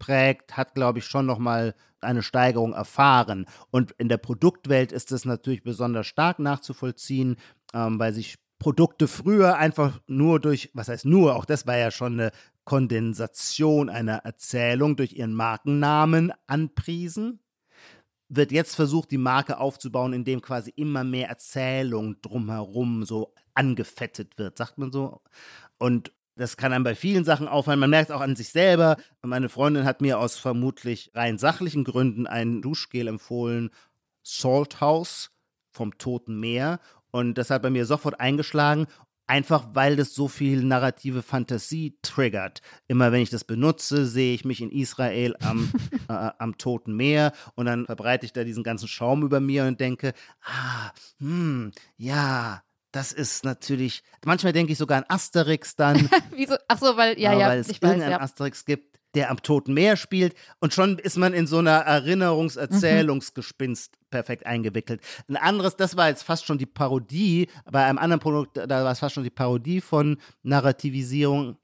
[0.00, 3.46] prägt, hat, glaube ich, schon nochmal eine Steigerung erfahren.
[3.70, 7.36] Und in der Produktwelt ist es natürlich besonders stark nachzuvollziehen,
[7.72, 11.90] ähm, weil sich Produkte früher einfach nur durch, was heißt nur, auch das war ja
[11.90, 12.32] schon eine
[12.64, 17.40] Kondensation einer Erzählung durch ihren Markennamen anpriesen.
[18.28, 24.58] Wird jetzt versucht, die Marke aufzubauen, indem quasi immer mehr Erzählung drumherum so angefettet wird,
[24.58, 25.22] sagt man so.
[25.78, 27.80] Und das kann einem bei vielen Sachen auffallen.
[27.80, 28.96] Man merkt es auch an sich selber.
[29.22, 33.70] Meine Freundin hat mir aus vermutlich rein sachlichen Gründen ein Duschgel empfohlen,
[34.22, 35.30] Salt House
[35.70, 36.80] vom Toten Meer.
[37.10, 38.86] Und das hat bei mir sofort eingeschlagen.
[39.26, 42.62] Einfach weil das so viel narrative Fantasie triggert.
[42.86, 45.70] Immer wenn ich das benutze, sehe ich mich in Israel am,
[46.08, 49.80] äh, am Toten Meer und dann verbreite ich da diesen ganzen Schaum über mir und
[49.80, 56.08] denke, ah, hm, ja, das ist natürlich, manchmal denke ich sogar an Asterix dann.
[56.34, 56.56] Wieso?
[56.66, 58.18] Ach so, weil, ja, ja, weil es ich weiß, ja.
[58.20, 63.97] Asterix gibt, der am Toten Meer spielt und schon ist man in so einer Erinnerungs-Erzählungsgespinst
[64.10, 65.00] perfekt eingewickelt.
[65.28, 68.92] Ein anderes, das war jetzt fast schon die Parodie, bei einem anderen Produkt, da war
[68.92, 71.56] es fast schon die Parodie von Narrativisierung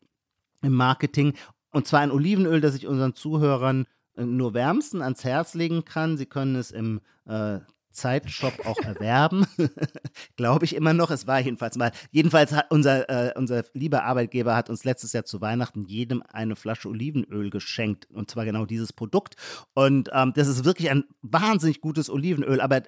[0.62, 1.34] im Marketing
[1.74, 6.16] und zwar ein Olivenöl, das ich unseren Zuhörern äh, nur wärmsten ans Herz legen kann.
[6.16, 7.58] Sie können es im äh,
[7.94, 9.46] Zeitshop auch erwerben.
[10.36, 11.10] Glaube ich immer noch.
[11.10, 11.92] Es war jedenfalls mal.
[12.10, 16.56] Jedenfalls hat unser, äh, unser lieber Arbeitgeber hat uns letztes Jahr zu Weihnachten jedem eine
[16.56, 18.08] Flasche Olivenöl geschenkt.
[18.10, 19.36] Und zwar genau dieses Produkt.
[19.74, 22.60] Und ähm, das ist wirklich ein wahnsinnig gutes Olivenöl.
[22.60, 22.82] Aber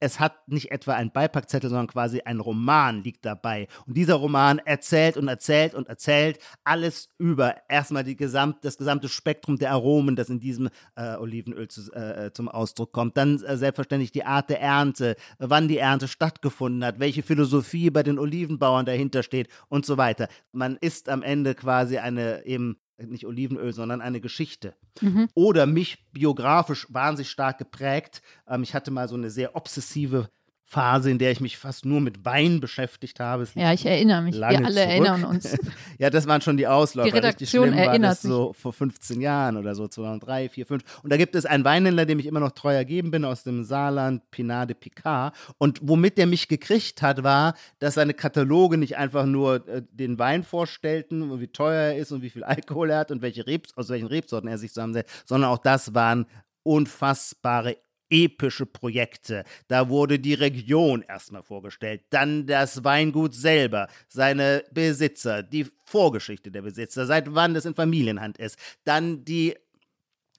[0.00, 3.68] es hat nicht etwa einen Beipackzettel, sondern quasi ein Roman liegt dabei.
[3.86, 9.08] Und dieser Roman erzählt und erzählt und erzählt alles über erstmal die gesamt, das gesamte
[9.08, 13.16] Spektrum der Aromen, das in diesem äh, Olivenöl zu, äh, zum Ausdruck kommt.
[13.16, 18.02] Dann äh, selbstverständlich die Art der Ernte, wann die Ernte stattgefunden hat, welche Philosophie bei
[18.02, 20.28] den Olivenbauern dahinter steht und so weiter.
[20.52, 24.74] Man ist am Ende quasi eine eben nicht Olivenöl, sondern eine Geschichte.
[25.00, 25.28] Mhm.
[25.34, 28.22] Oder mich biografisch wahnsinnig stark geprägt.
[28.48, 30.30] Ähm, ich hatte mal so eine sehr obsessive
[30.68, 33.44] Phase, in der ich mich fast nur mit Wein beschäftigt habe.
[33.44, 34.34] Es Ja, ich erinnere mich.
[34.34, 34.76] Wir alle zurück.
[34.76, 35.56] erinnern uns.
[35.98, 37.08] ja, das waren schon die Ausläufer.
[37.08, 40.66] Die Redaktion Richtig schlimm war erinnert das so vor 15 Jahren oder so, 2003, 4,
[40.66, 40.82] 5.
[41.04, 43.62] Und da gibt es einen Weinhändler, dem ich immer noch treu ergeben bin, aus dem
[43.62, 45.36] Saarland, Pinade Picard.
[45.58, 50.18] Und womit der mich gekriegt hat, war, dass seine Kataloge nicht einfach nur äh, den
[50.18, 53.46] Wein vorstellten und wie teuer er ist und wie viel Alkohol er hat und welche
[53.46, 56.26] Rebs, aus welchen Rebsorten er sich zusammensetzt, sondern auch das waren
[56.64, 57.76] unfassbare
[58.10, 59.44] epische Projekte.
[59.68, 66.62] Da wurde die Region erstmal vorgestellt, dann das Weingut selber, seine Besitzer, die Vorgeschichte der
[66.62, 69.56] Besitzer, seit wann das in Familienhand ist, dann die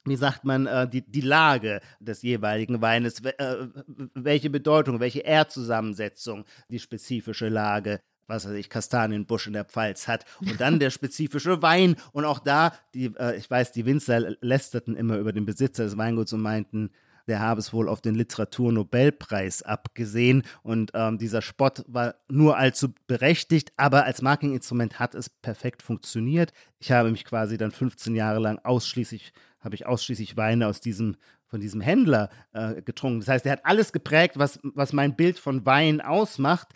[0.04, 3.66] wie sagt man, äh, die, die Lage des jeweiligen Weines, we- äh,
[4.14, 8.00] welche Bedeutung, welche Erdzusammensetzung die spezifische Lage
[8.30, 10.26] was weiß ich, Kastanienbusch in der Pfalz hat.
[10.40, 11.96] Und dann der spezifische Wein.
[12.12, 15.96] Und auch da, die, äh, ich weiß, die Winzer lästerten immer über den Besitzer des
[15.96, 16.90] Weinguts und meinten,
[17.28, 20.42] der habe es wohl auf den Literaturnobelpreis abgesehen.
[20.62, 26.52] Und ähm, dieser Spott war nur allzu berechtigt, aber als Marketinginstrument hat es perfekt funktioniert.
[26.80, 31.16] Ich habe mich quasi dann 15 Jahre lang ausschließlich, habe ich ausschließlich Weine aus diesem
[31.48, 33.20] von diesem Händler äh, getrunken.
[33.20, 36.68] Das heißt, er hat alles geprägt, was, was mein Bild von Wein ausmacht.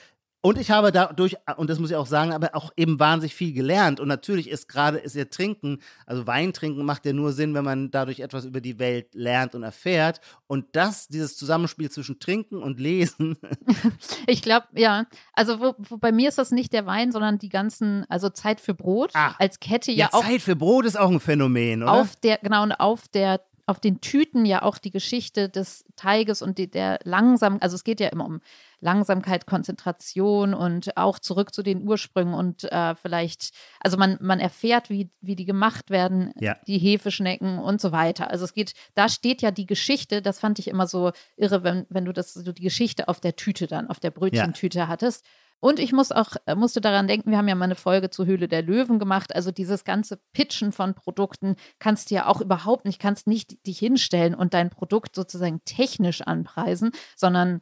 [0.45, 3.53] Und ich habe dadurch, und das muss ich auch sagen, aber auch eben wahnsinnig viel
[3.53, 4.01] gelernt.
[4.01, 7.65] Und natürlich ist gerade, ist ja Trinken, also Wein trinken macht ja nur Sinn, wenn
[7.65, 10.21] man dadurch etwas über die Welt lernt und erfährt.
[10.49, 13.39] Und das, dieses Zusammenspiel zwischen Trinken und Lesen.
[14.27, 15.07] ich glaube, ja.
[15.33, 18.61] Also wo, wo, bei mir ist das nicht der Wein, sondern die ganzen, also Zeit
[18.61, 20.25] für Brot ah, als Kette ja, ja auch.
[20.25, 21.93] Zeit für Brot ist auch ein Phänomen, oder?
[21.93, 26.43] Auf der, genau, und auf der auf den Tüten ja auch die Geschichte des Teiges
[26.43, 28.41] und die, der langsam, also es geht ja immer um
[28.83, 34.91] Langsamkeit, Konzentration und auch zurück zu den Ursprüngen und äh, vielleicht, also man, man erfährt,
[34.91, 36.57] wie, wie die gemacht werden, ja.
[36.67, 38.31] die Hefeschnecken und so weiter.
[38.31, 41.87] Also es geht, da steht ja die Geschichte, das fand ich immer so irre, wenn,
[41.89, 44.89] wenn du das, so die Geschichte auf der Tüte dann, auf der Brötchentüte ja.
[44.89, 45.25] hattest.
[45.65, 48.27] Und ich muss auch, äh, musste daran denken, wir haben ja mal eine Folge zur
[48.27, 49.33] Höhle der Löwen gemacht.
[49.33, 53.79] Also dieses ganze Pitchen von Produkten kannst du ja auch überhaupt nicht, kannst nicht dich
[53.79, 57.61] hinstellen und dein Produkt sozusagen technisch anpreisen, sondern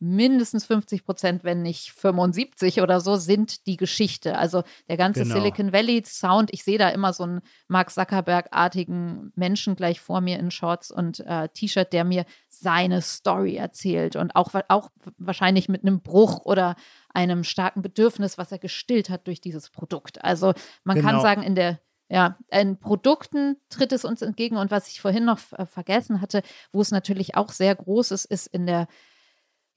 [0.00, 4.38] mindestens 50 Prozent, wenn nicht 75 oder so, sind die Geschichte.
[4.38, 5.34] Also der ganze genau.
[5.34, 10.38] Silicon Valley Sound, ich sehe da immer so einen Mark Zuckerberg-artigen Menschen gleich vor mir
[10.38, 15.82] in Shorts und äh, T-Shirt, der mir seine Story erzählt und auch, auch wahrscheinlich mit
[15.82, 16.76] einem Bruch oder
[17.12, 20.24] einem starken Bedürfnis, was er gestillt hat durch dieses Produkt.
[20.24, 21.10] Also man genau.
[21.10, 21.78] kann sagen, in der
[22.12, 24.56] ja, in Produkten tritt es uns entgegen.
[24.56, 28.24] Und was ich vorhin noch äh, vergessen hatte, wo es natürlich auch sehr groß ist,
[28.24, 28.88] ist in der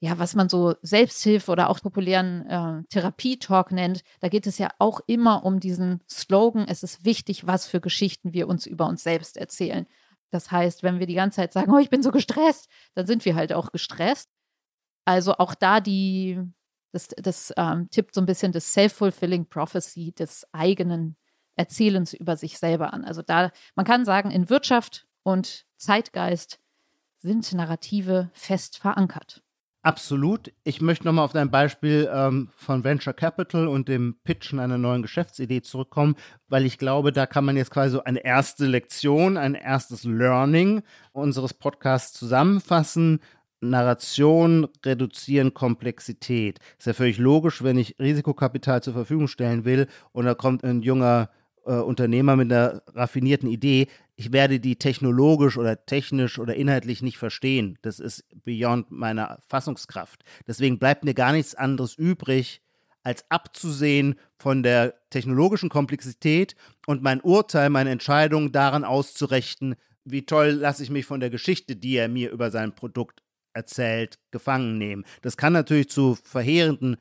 [0.04, 4.68] ja, was man so Selbsthilfe oder auch populären äh, Therapietalk nennt, da geht es ja
[4.78, 9.02] auch immer um diesen Slogan, es ist wichtig, was für Geschichten wir uns über uns
[9.02, 9.86] selbst erzählen.
[10.30, 13.24] Das heißt, wenn wir die ganze Zeit sagen, oh, ich bin so gestresst, dann sind
[13.24, 14.28] wir halt auch gestresst.
[15.06, 16.38] Also auch da die,
[16.92, 21.16] das, das ähm, tippt so ein bisschen das Self-Fulfilling Prophecy des eigenen
[21.56, 23.04] Erzählens über sich selber an.
[23.04, 26.60] Also da, man kann sagen, in Wirtschaft und Zeitgeist
[27.20, 29.42] sind Narrative fest verankert.
[29.84, 30.50] Absolut.
[30.64, 35.02] Ich möchte nochmal auf dein Beispiel ähm, von Venture Capital und dem Pitchen einer neuen
[35.02, 36.16] Geschäftsidee zurückkommen,
[36.48, 40.82] weil ich glaube, da kann man jetzt quasi so eine erste Lektion, ein erstes Learning
[41.12, 43.20] unseres Podcasts zusammenfassen.
[43.60, 46.60] Narration reduzieren Komplexität.
[46.78, 50.80] Ist ja völlig logisch, wenn ich Risikokapital zur Verfügung stellen will und da kommt ein
[50.80, 51.28] junger
[51.66, 57.18] äh, Unternehmer mit einer raffinierten Idee, ich werde die technologisch oder technisch oder inhaltlich nicht
[57.18, 57.78] verstehen.
[57.82, 60.24] Das ist beyond meiner Fassungskraft.
[60.46, 62.60] Deswegen bleibt mir gar nichts anderes übrig,
[63.02, 66.54] als abzusehen von der technologischen Komplexität
[66.86, 71.76] und mein Urteil, meine Entscheidung daran auszurichten, wie toll lasse ich mich von der Geschichte,
[71.76, 73.22] die er mir über sein Produkt
[73.52, 75.04] erzählt, gefangen nehmen.
[75.22, 76.96] Das kann natürlich zu verheerenden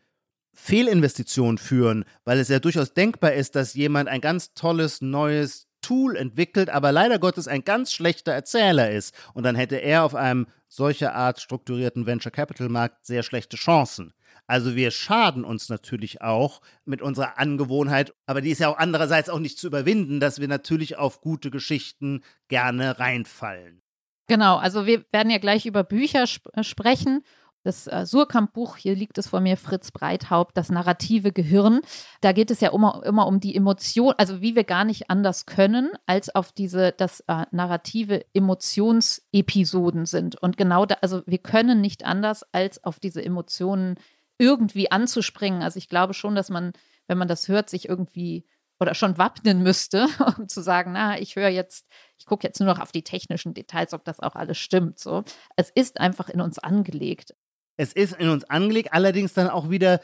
[0.53, 6.15] Fehlinvestitionen führen, weil es ja durchaus denkbar ist, dass jemand ein ganz tolles neues Tool
[6.15, 9.13] entwickelt, aber leider Gottes ein ganz schlechter Erzähler ist.
[9.35, 14.13] Und dann hätte er auf einem solcher Art strukturierten Venture Capital Markt sehr schlechte Chancen.
[14.47, 19.29] Also wir schaden uns natürlich auch mit unserer Angewohnheit, aber die ist ja auch andererseits
[19.29, 23.81] auch nicht zu überwinden, dass wir natürlich auf gute Geschichten gerne reinfallen.
[24.27, 27.23] Genau, also wir werden ja gleich über Bücher sp sprechen
[27.63, 31.81] das äh, Surkamp-Buch, hier liegt es vor mir, Fritz Breithaupt, das narrative Gehirn.
[32.21, 35.45] Da geht es ja immer, immer um die Emotion, also wie wir gar nicht anders
[35.45, 40.41] können, als auf diese, dass äh, narrative Emotionsepisoden sind.
[40.41, 43.95] Und genau da, also wir können nicht anders, als auf diese Emotionen
[44.37, 45.61] irgendwie anzuspringen.
[45.61, 46.73] Also ich glaube schon, dass man,
[47.07, 48.45] wenn man das hört, sich irgendwie
[48.79, 52.67] oder schon wappnen müsste, um zu sagen, na, ich höre jetzt, ich gucke jetzt nur
[52.67, 54.99] noch auf die technischen Details, ob das auch alles stimmt.
[54.99, 55.23] So,
[55.55, 57.33] es ist einfach in uns angelegt.
[57.77, 59.99] Es ist in uns angelegt, allerdings dann auch wieder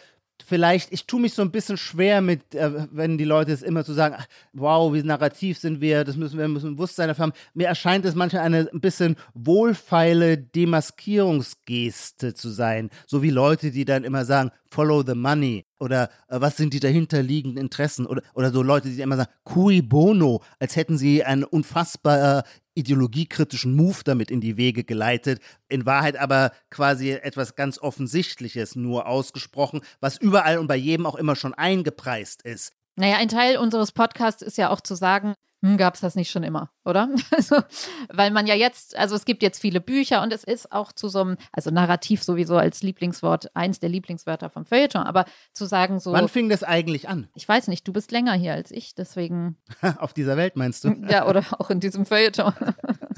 [0.45, 3.83] vielleicht, ich tue mich so ein bisschen schwer mit, äh, wenn die Leute es immer
[3.83, 4.15] zu sagen,
[4.53, 7.33] wow, wie narrativ sind wir, das müssen wir müssen Bewusstsein dafür haben.
[7.53, 12.89] Mir erscheint es manchmal eine ein bisschen wohlfeile Demaskierungsgeste zu sein.
[13.05, 16.79] So wie Leute, die dann immer sagen, follow the money oder äh, was sind die
[16.79, 21.43] dahinterliegenden Interessen oder, oder so Leute, die immer sagen, cui bono, als hätten sie einen
[21.43, 22.43] unfassbar äh,
[22.79, 29.07] ideologiekritischen Move damit in die Wege geleitet, in Wahrheit aber quasi etwas ganz Offensichtliches nur
[29.07, 32.73] ausgesprochen, was überall und bei jedem auch immer schon eingepreist ist.
[32.95, 36.31] Naja, ein Teil unseres Podcasts ist ja auch zu sagen, hm, gab es das nicht
[36.31, 37.09] schon immer, oder?
[37.31, 37.61] Also,
[38.09, 41.07] weil man ja jetzt, also es gibt jetzt viele Bücher und es ist auch zu
[41.07, 45.99] so einem, also Narrativ sowieso als Lieblingswort, eins der Lieblingswörter vom Feuilleton, aber zu sagen
[45.99, 46.11] so.
[46.11, 47.29] Wann fing das eigentlich an?
[47.35, 49.57] Ich weiß nicht, du bist länger hier als ich, deswegen.
[49.99, 50.95] Auf dieser Welt meinst du?
[51.07, 52.53] Ja, oder auch in diesem Feuilleton.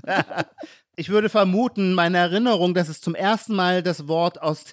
[1.01, 4.65] Ich würde vermuten, meine Erinnerung, dass es zum ersten Mal das Wort aus,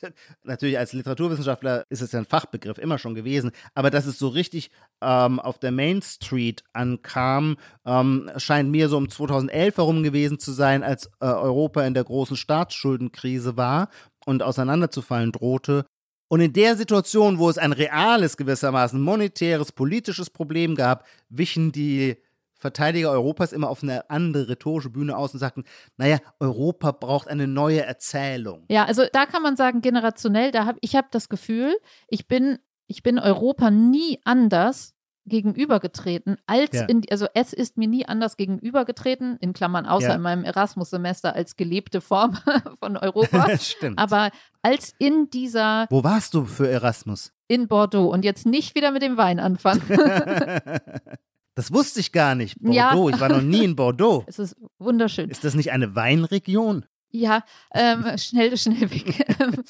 [0.45, 4.29] natürlich als Literaturwissenschaftler ist es ja ein Fachbegriff immer schon gewesen, aber dass es so
[4.29, 10.39] richtig ähm, auf der Main Street ankam, ähm, scheint mir so um 2011 herum gewesen
[10.39, 13.89] zu sein, als äh, Europa in der großen Staatsschuldenkrise war
[14.27, 15.87] und auseinanderzufallen drohte.
[16.31, 22.19] Und in der Situation, wo es ein reales, gewissermaßen monetäres, politisches Problem gab, wichen die
[22.59, 25.65] Verteidiger Europas immer auf eine andere rhetorische Bühne aus und sagten,
[25.97, 28.65] naja, Europa braucht eine neue Erzählung.
[28.69, 31.77] Ja, also da kann man sagen, generationell, da hab, ich habe das Gefühl,
[32.09, 34.95] ich bin, ich bin Europa nie anders
[35.25, 36.87] gegenübergetreten, als Ja.
[36.87, 40.15] in, also es ist mir nie anders gegenübergetreten, in Klammern außer Ja.
[40.15, 42.37] in meinem Erasmus-Semester als gelebte Form
[42.81, 43.99] von Europa, Stimmt.
[43.99, 44.31] aber
[44.63, 47.33] als in dieser, Wo warst du für Erasmus?
[47.47, 49.83] in Bordeaux und jetzt nicht wieder mit dem Wein anfangen.
[51.59, 52.57] das wusste ich gar nicht.
[52.63, 52.95] Ja.
[52.95, 54.23] Bordeaux, ich war noch nie in Bordeaux.
[54.29, 55.29] es ist wunderschön.
[55.29, 56.87] Ist das nicht eine Weinregion?
[57.11, 57.43] Ja,
[57.75, 59.27] ähm, schnell, schnell weg.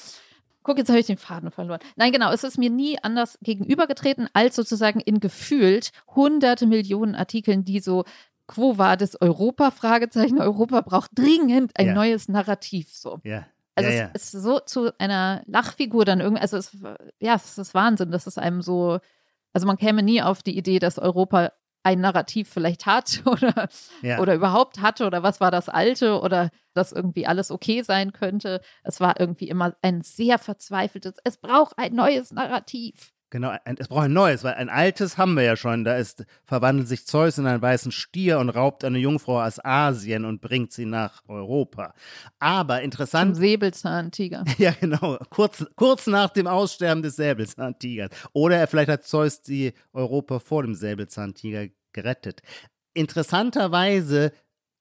[0.61, 1.79] Guck, jetzt habe ich den Faden verloren.
[1.95, 7.65] Nein, genau, es ist mir nie anders gegenübergetreten, als sozusagen in gefühlt hunderte Millionen Artikeln,
[7.65, 8.03] die so
[8.45, 9.71] Quo vadis Europa?
[9.71, 10.39] Fragezeichen.
[10.39, 11.93] Europa braucht dringend ein Ja.
[11.95, 12.89] neues Narrativ.
[12.91, 13.19] So.
[13.23, 13.47] Ja.
[13.73, 14.09] Also ja, ja.
[14.13, 16.77] es ist so zu einer Lachfigur dann irgendwie, also es,
[17.19, 18.99] ja, es ist Wahnsinn, dass es einem so,
[19.53, 21.51] also man käme nie auf die Idee, dass Europa
[21.83, 23.69] ein Narrativ vielleicht hat oder,
[24.01, 24.19] ja.
[24.19, 28.61] oder überhaupt hatte oder was war das alte oder dass irgendwie alles okay sein könnte.
[28.83, 33.13] Es war irgendwie immer ein sehr verzweifeltes, es braucht ein neues Narrativ.
[33.31, 35.83] Genau, ein, es braucht ein neues, weil ein altes haben wir ja schon.
[35.83, 40.25] Da ist, verwandelt sich Zeus in einen weißen Stier und raubt eine Jungfrau aus Asien
[40.25, 41.93] und bringt sie nach Europa.
[42.39, 44.45] Aber Ein interessant, Säbelzahntiger.
[44.57, 48.09] ja genau, kurz, kurz nach dem Aussterben des Säbelzahntigers.
[48.33, 52.41] Oder er vielleicht hat Zeus die Europa vor dem Säbelzahntiger gerettet.
[52.93, 54.31] Interessanterweise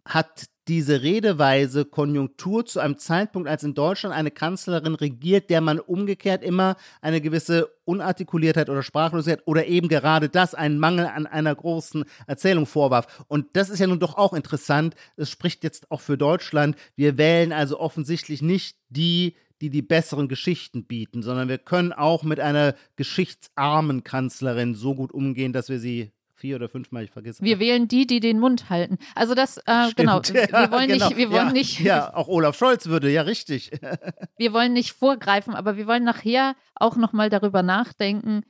[0.07, 5.81] hat diese Redeweise Konjunktur zu einem Zeitpunkt, als in Deutschland eine Kanzlerin regiert, der man
[5.81, 11.55] umgekehrt immer eine gewisse Unartikuliertheit oder Sprachlosigkeit oder eben gerade das, einen Mangel an einer
[11.55, 13.25] großen Erzählung vorwarf.
[13.29, 14.95] Und das ist ja nun doch auch interessant.
[15.17, 16.77] Es spricht jetzt auch für Deutschland.
[16.97, 22.23] Wir wählen also offensichtlich nicht die, die die besseren Geschichten bieten, sondern wir können auch
[22.23, 27.43] mit einer geschichtsarmen Kanzlerin so gut umgehen, dass wir sie vier oder fünfmal, ich vergesse.
[27.43, 28.99] Wir wählen die, die den Mund halten.
[29.15, 31.09] Also das, äh, genau, wir wollen genau.
[31.09, 33.71] nicht, wir wollen ja, nicht, Ja, auch Olaf Scholz würde, ja, richtig.
[34.39, 38.43] wir wollen nicht vorgreifen, aber wir wollen nachher auch nochmal darüber nachdenken,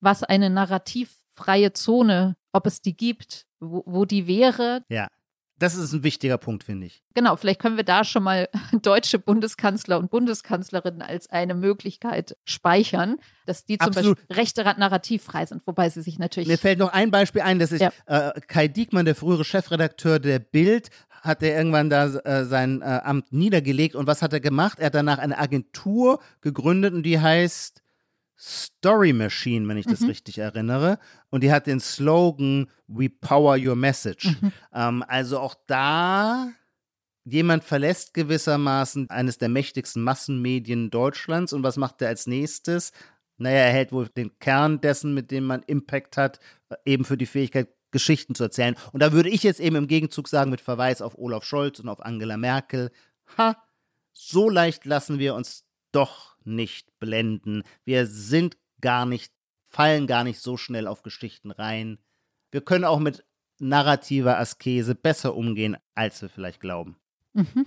[0.00, 4.82] was eine narrativfreie Zone, ob es die gibt, wo, wo die wäre.
[4.88, 5.08] Ja,
[5.58, 7.02] das ist ein wichtiger Punkt, finde ich.
[7.14, 8.48] Genau, vielleicht können wir da schon mal
[8.82, 14.18] deutsche Bundeskanzler und Bundeskanzlerinnen als eine Möglichkeit speichern, dass die zum Absolut.
[14.18, 17.72] Beispiel rechte narrativfrei sind, wobei sie sich natürlich Mir fällt noch ein Beispiel ein, dass
[17.72, 17.92] ich Ja.
[18.06, 20.90] äh, Kai Diekmann, der frühere Chefredakteur der Bild,
[21.22, 24.78] hat er irgendwann da äh, sein äh, Amt niedergelegt und was hat er gemacht?
[24.78, 27.83] Er hat danach eine Agentur gegründet und die heißt
[28.46, 30.08] Story Machine, wenn ich das Mhm.
[30.08, 30.98] richtig erinnere.
[31.30, 34.36] Und die hat den Slogan We Power Your Message.
[34.40, 34.52] Mhm.
[34.74, 36.50] Ähm, also auch da
[37.24, 42.92] jemand verlässt gewissermaßen eines der mächtigsten Massenmedien Deutschlands und was macht er als nächstes?
[43.38, 47.16] Naja, er hält wohl den Kern dessen, mit dem man Impact hat, äh, eben für
[47.16, 48.74] die Fähigkeit, Geschichten zu erzählen.
[48.92, 51.88] Und da würde ich jetzt eben im Gegenzug sagen, mit Verweis auf Olaf Scholz und
[51.88, 52.90] auf Angela Merkel,
[53.38, 53.56] ha,
[54.12, 57.62] so leicht lassen wir uns doch nicht blenden.
[57.84, 59.32] Wir sind gar nicht,
[59.66, 61.98] fallen gar nicht so schnell auf Geschichten rein.
[62.50, 63.24] Wir können auch mit
[63.58, 66.96] narrativer Askese besser umgehen, als wir vielleicht glauben.
[67.32, 67.66] Mhm.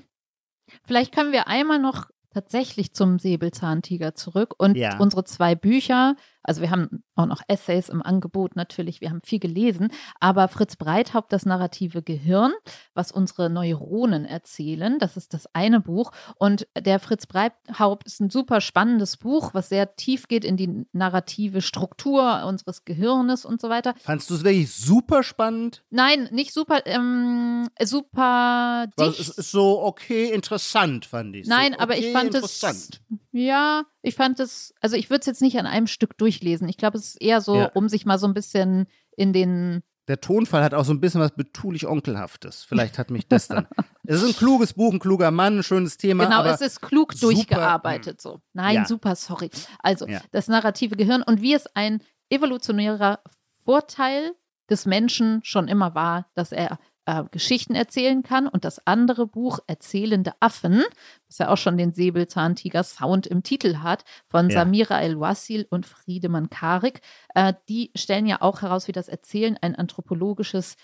[0.85, 4.97] Vielleicht können wir einmal noch tatsächlich zum Säbelzahntiger zurück und Ja.
[4.99, 9.39] unsere zwei Bücher, also wir haben auch noch Essays im Angebot natürlich, wir haben viel
[9.39, 12.53] gelesen, aber Fritz Breithaupt, das narrative Gehirn,
[12.93, 18.29] was unsere Neuronen erzählen, das ist das eine Buch und der Fritz Breithaupt ist ein
[18.29, 23.69] super spannendes Buch, was sehr tief geht in die narrative Struktur unseres Gehirnes und so
[23.69, 23.93] weiter.
[24.01, 25.83] Fandst du es wirklich super spannend?
[25.89, 29.19] Nein, nicht super, ähm, super dicht.
[29.19, 31.47] Es ist so, okay, interessant, fand ich.
[31.47, 33.01] Nein, so, aber okay, ich fand interessant.
[33.09, 33.17] es.
[33.31, 34.73] Ja, ich fand es.
[34.81, 36.67] Also, ich würde es jetzt nicht an einem Stück durchlesen.
[36.69, 37.71] Ich glaube, es ist eher so, Ja.
[37.73, 39.83] um sich mal so ein bisschen in den.
[40.07, 42.63] Der Tonfall hat auch so ein bisschen was betulich-onkelhaftes.
[42.63, 43.67] Vielleicht hat mich das dann.
[44.05, 46.23] es ist ein kluges Buch, ein kluger Mann, ein schönes Thema.
[46.23, 48.21] genau, es ist klug super, durchgearbeitet.
[48.21, 48.39] So.
[48.53, 48.85] Nein, Ja.
[48.85, 49.49] super, sorry.
[49.79, 50.21] Also, Ja.
[50.31, 53.19] das narrative Gehirn und wie es ein evolutionärer
[53.65, 54.31] Vorteil
[54.69, 58.47] des Menschen schon immer war, dass er äh, Geschichten erzählen kann.
[58.47, 60.83] Und das andere Buch, Erzählende Affen,
[61.27, 64.59] was ja auch schon den Säbelzahntiger-Sound im Titel hat, von Ja.
[64.59, 67.01] Samira El-Wassil und Friedemann Karik,
[67.33, 70.75] äh, die stellen ja auch heraus, wie das Erzählen ein anthropologisches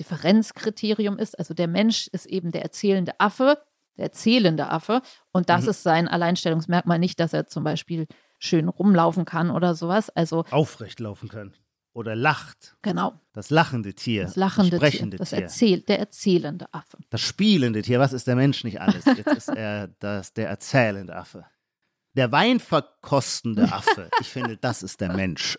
[0.00, 1.38] Differenzkriterium ist.
[1.38, 3.58] Also der Mensch ist eben der erzählende Affe,
[3.96, 5.02] der erzählende Affe.
[5.32, 5.70] Und das Mhm.
[5.70, 8.06] ist sein Alleinstellungsmerkmal nicht, dass er zum Beispiel
[8.38, 10.08] schön rumlaufen kann oder sowas.
[10.10, 11.52] Also aufrecht laufen kann.
[11.94, 12.76] Oder lacht.
[12.82, 14.24] genau, Das lachende Tier.
[14.24, 15.38] das lachende das sprechende Tier, das Tier.
[15.42, 16.98] erzähl der erzählende Affe.
[17.10, 17.98] Das spielende Tier.
[17.98, 19.04] Was ist der Mensch nicht alles?
[19.04, 21.44] Jetzt ist er das, der erzählende Affe.
[22.14, 24.10] der weinverkostende Affe.
[24.20, 25.58] Ich finde, das ist der Mensch.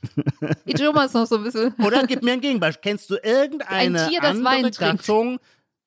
[0.65, 1.73] Ijoma ist noch so ein bisschen.
[1.85, 2.81] Oder gib mir ein Gegenbeispiel.
[2.83, 4.79] Kennst du irgendeine Ein Tier, das andere Wein trinkt.
[4.79, 5.39] Gattung?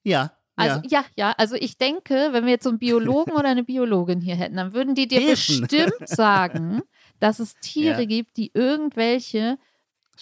[0.04, 0.32] Ja.
[0.56, 1.00] Also ja.
[1.00, 4.34] ja, ja, also ich denke, wenn wir jetzt so einen Biologen oder eine Biologin hier
[4.36, 5.62] hätten, dann würden die dir Häfen.
[5.62, 6.82] bestimmt sagen,
[7.20, 8.06] dass es Tiere Ja.
[8.06, 9.58] gibt, die irgendwelche,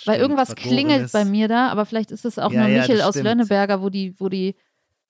[0.06, 0.72] weil Stimmt, irgendwas Vergorenes.
[0.74, 3.14] klingelt bei mir da, aber vielleicht ist es auch Ja, nur ja, Michel das aus
[3.14, 3.26] stimmt.
[3.26, 4.54] Lönneberger, wo die, wo die,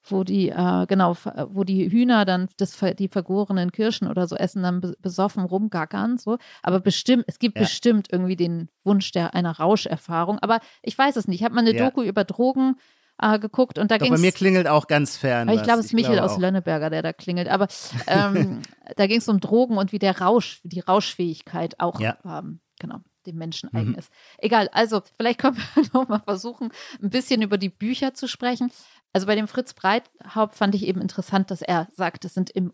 [0.09, 1.15] wo die, äh, genau,
[1.51, 6.17] wo die Hühner dann das, die vergorenen Kirschen oder so essen, dann be- besoffen rumgackern,
[6.17, 6.39] so.
[6.63, 7.63] Aber bestimmt, es gibt Ja.
[7.65, 10.39] bestimmt irgendwie den Wunsch der einer Rauscherfahrung.
[10.39, 11.41] Aber ich weiß es nicht.
[11.41, 11.85] Ich habe mal eine Ja.
[11.85, 12.77] Doku über Drogen
[13.23, 15.51] äh, geguckt und da ging bei mir es klingelt auch ganz fern.
[15.51, 16.41] ich glaube, es ist Michael glaube aus auch.
[16.41, 17.49] Lönneberger, der da klingelt.
[17.51, 17.69] Aber
[18.07, 18.63] ähm,
[18.97, 22.17] da ging es um Drogen und wie der Rausch, die Rauschfähigkeit auch Ja.
[22.25, 23.01] ähm, genau,
[23.31, 23.79] dem Menschen Mhm.
[23.79, 24.11] eigen ist.
[24.39, 26.71] Egal, also vielleicht können wir nochmal versuchen,
[27.03, 28.71] ein bisschen über die Bücher zu sprechen.
[29.13, 32.73] Also bei dem Fritz Breithaupt fand ich eben interessant, dass er sagt, es sind im,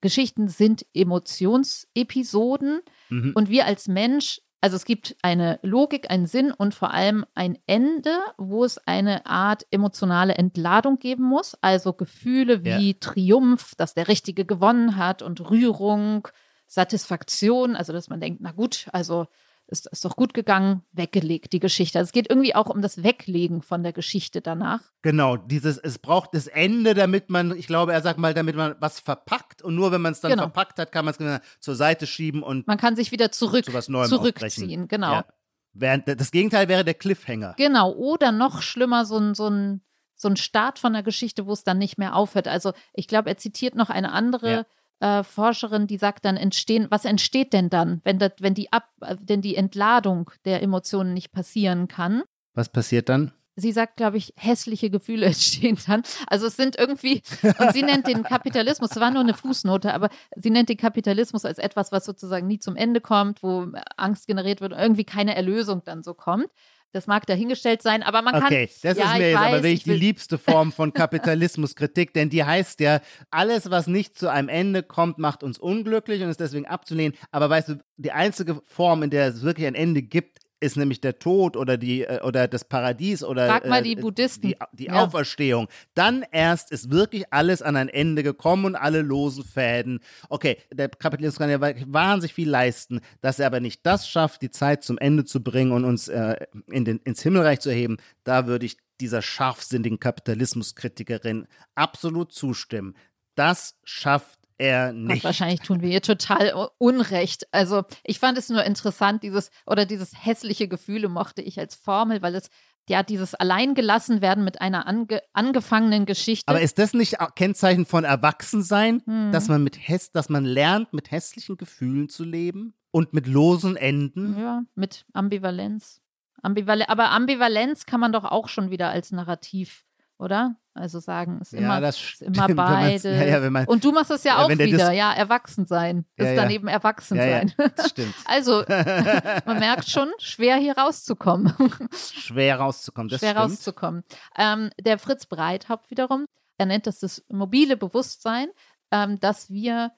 [0.00, 3.32] Geschichten sind Emotionsepisoden Mhm.
[3.34, 7.58] und wir als Mensch, also es gibt eine Logik, einen Sinn und vor allem ein
[7.66, 11.56] Ende, wo es eine Art emotionale Entladung geben muss.
[11.60, 16.26] Also Gefühle wie Triumph, dass der Richtige gewonnen hat und Rührung,
[16.66, 19.28] Satisfaktion, also dass man denkt, na gut, also
[19.68, 21.98] ist, ist doch gut gegangen, weggelegt, die Geschichte.
[21.98, 24.80] Also es geht irgendwie auch um das Weglegen von der Geschichte danach.
[25.02, 28.76] Genau, dieses, es braucht das Ende, damit man, ich glaube, er sagt mal, damit man
[28.80, 30.44] was verpackt und nur wenn man es dann Genau.
[30.44, 33.74] verpackt hat, kann man es zur Seite schieben und Man kann sich wieder zurück, zu
[33.74, 34.88] was Neuem zurückziehen, aufbrechen.
[34.88, 35.12] genau.
[35.12, 35.24] Ja.
[35.72, 37.54] Während, das Gegenteil wäre der Cliffhanger.
[37.58, 39.82] Genau, oder noch schlimmer, so ein, so ein,
[40.14, 42.48] so ein Start von der Geschichte, wo es dann nicht mehr aufhört.
[42.48, 44.64] Also ich glaube, er zitiert noch eine andere
[45.00, 48.88] äh, Forscherin, die sagt dann, entstehen, was entsteht denn dann, wenn, das, wenn die Ab,
[49.00, 52.22] äh, denn die Entladung der Emotionen nicht passieren kann?
[52.54, 53.32] Was passiert dann?
[53.58, 56.02] Sie sagt, glaube ich, hässliche Gefühle entstehen dann.
[56.26, 57.22] Also es sind irgendwie,
[57.58, 61.44] und sie nennt den Kapitalismus, es war nur eine Fußnote, aber sie nennt den Kapitalismus
[61.44, 65.34] als etwas, was sozusagen nie zum Ende kommt, wo Angst generiert wird und irgendwie keine
[65.34, 66.48] Erlösung dann so kommt.
[66.96, 68.44] Das mag dahingestellt sein, aber man kann.
[68.44, 72.14] Okay, das ja, ist mir jetzt aber weiß, wirklich ich die liebste Form von Kapitalismuskritik,
[72.14, 76.30] denn die heißt ja, alles, was nicht zu einem Ende kommt, macht uns unglücklich und
[76.30, 77.14] ist deswegen abzulehnen.
[77.32, 81.00] Aber weißt du, die einzige Form, in der es wirklich ein Ende gibt, ist nämlich
[81.00, 84.48] der Tod oder die äh, oder das Paradies oder Frag mal äh, die Buddhisten.
[84.48, 85.04] die, die Ja.
[85.04, 85.68] Auferstehung.
[85.94, 90.00] Dann erst ist wirklich alles an ein Ende gekommen und alle losen Fäden.
[90.28, 94.50] Okay, der Kapitalismus kann ja wahnsinnig viel leisten, dass er aber nicht das schafft, die
[94.50, 96.36] Zeit zum Ende zu bringen und uns äh,
[96.70, 97.96] in den, ins Himmelreich zu erheben.
[98.24, 102.94] Da würde ich dieser scharfsinnigen Kapitalismuskritikerin absolut zustimmen.
[103.34, 105.24] Das schafft er nicht.
[105.24, 107.46] wahrscheinlich tun wir ihr total Unrecht.
[107.52, 112.22] Also ich fand es nur interessant, dieses oder dieses hässliche Gefühle mochte ich als Formel,
[112.22, 112.48] weil es
[112.88, 116.44] ja dieses Alleingelassenwerden mit einer ange angefangenen Geschichte.
[116.46, 119.32] Aber ist das nicht Kennzeichen von Erwachsensein, Hm.
[119.32, 123.76] dass man mit häss dass man lernt, mit hässlichen Gefühlen zu leben und mit losen
[123.76, 124.38] Enden?
[124.38, 126.00] ja, mit Ambivalenz.
[126.42, 129.84] Ambival aber Ambivalenz kann man doch auch schon wieder als Narrativ,
[130.18, 130.56] oder?
[130.76, 133.02] Also sagen, ist immer, das ist immer beides.
[133.04, 136.04] Ja, ja, man, Und du machst das ja Ja, auch wieder, Dis- ja, erwachsen sein.
[136.16, 136.56] Ist Ja, dann ja.
[136.56, 137.52] eben erwachsen ja, ja, sein.
[137.76, 138.14] das stimmt.
[138.26, 141.54] Also, man merkt schon, schwer hier rauszukommen.
[142.12, 143.44] Schwer rauszukommen, das schwer stimmt.
[143.44, 144.04] rauszukommen.
[144.36, 146.26] Ähm, der Fritz Breithaupt wiederum,
[146.58, 148.48] er nennt das das mobile Bewusstsein,
[148.90, 149.92] ähm, dass wir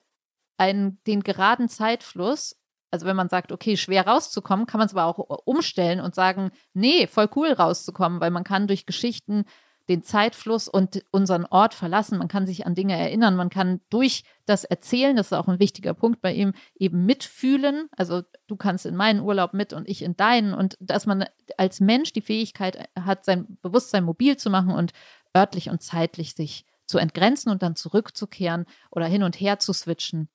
[0.57, 2.55] einen, den geraden Zeitfluss,
[2.91, 6.51] also wenn man sagt, okay, schwer rauszukommen, kann man es aber auch umstellen und sagen,
[6.73, 9.45] nee, voll cool rauszukommen, weil man kann durch Geschichten
[9.89, 12.19] den Zeitfluss und unseren Ort verlassen.
[12.19, 13.35] Man kann sich an Dinge erinnern.
[13.35, 17.89] Man kann durch das Erzählen, das ist auch ein wichtiger Punkt bei ihm, eben mitfühlen.
[17.97, 20.53] Also du kannst in meinen Urlaub mit und ich in deinen.
[20.53, 21.25] Und dass man
[21.57, 24.93] als Mensch die Fähigkeit hat, sein Bewusstsein mobil zu machen und
[25.35, 30.29] örtlich und zeitlich sich zu entgrenzen und dann zurückzukehren oder hin und her zu switchen,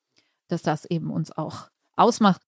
[0.49, 2.41] dass das eben uns auch ausmacht.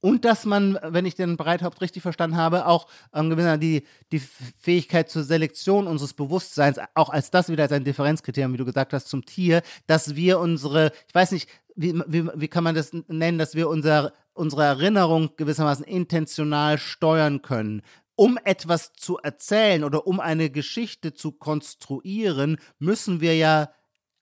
[0.00, 5.10] Und dass man, wenn ich den Breithaupt richtig verstanden habe, auch ähm, die, die Fähigkeit
[5.10, 9.08] zur Selektion unseres Bewusstseins, auch als das wieder als ein Differenzkriterium, wie du gesagt hast,
[9.08, 13.38] zum Tier, dass wir unsere, ich weiß nicht, wie, wie, wie kann man das nennen,
[13.38, 17.82] dass wir unser, unsere Erinnerung gewissermaßen intentional steuern können.
[18.16, 23.70] Um etwas zu erzählen oder um eine Geschichte zu konstruieren, müssen wir ja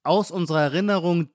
[0.02, 1.30] aus unserer Erinnerung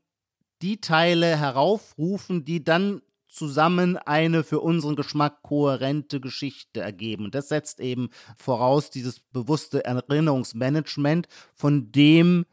[0.62, 3.02] die Teile heraufrufen, die dann
[3.34, 7.26] zusammen eine für unseren Geschmack kohärente Geschichte ergeben.
[7.26, 12.46] Und das setzt eben voraus dieses bewusste Erinnerungsmanagement, von dem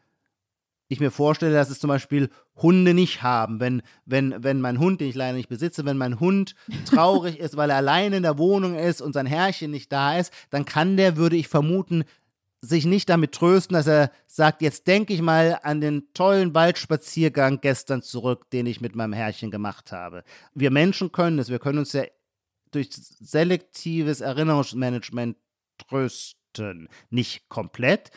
[0.88, 3.60] ich mir vorstelle, dass es zum Beispiel Hunde nicht haben.
[3.60, 6.54] Wenn, wenn, wenn mein Hund, den ich leider nicht besitze, wenn mein Hund
[6.84, 10.32] traurig ist, weil er alleine in der Wohnung ist und sein Herrchen nicht da ist,
[10.50, 12.04] dann kann der, würde ich vermuten,
[12.62, 17.60] sich nicht damit trösten, dass er sagt, jetzt denke ich mal an den tollen Waldspaziergang
[17.60, 20.24] gestern zurück, den ich mit meinem Herrchen gemacht habe.
[20.54, 22.04] Wir Menschen können es, wir können uns ja
[22.70, 25.36] durch selektives Erinnerungsmanagement
[25.78, 26.88] trösten.
[27.08, 28.10] Nicht komplett,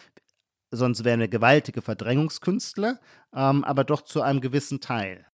[0.72, 3.00] sonst wären wir gewaltige Verdrängungskünstler,
[3.34, 5.26] ähm, aber doch zu einem gewissen Teil.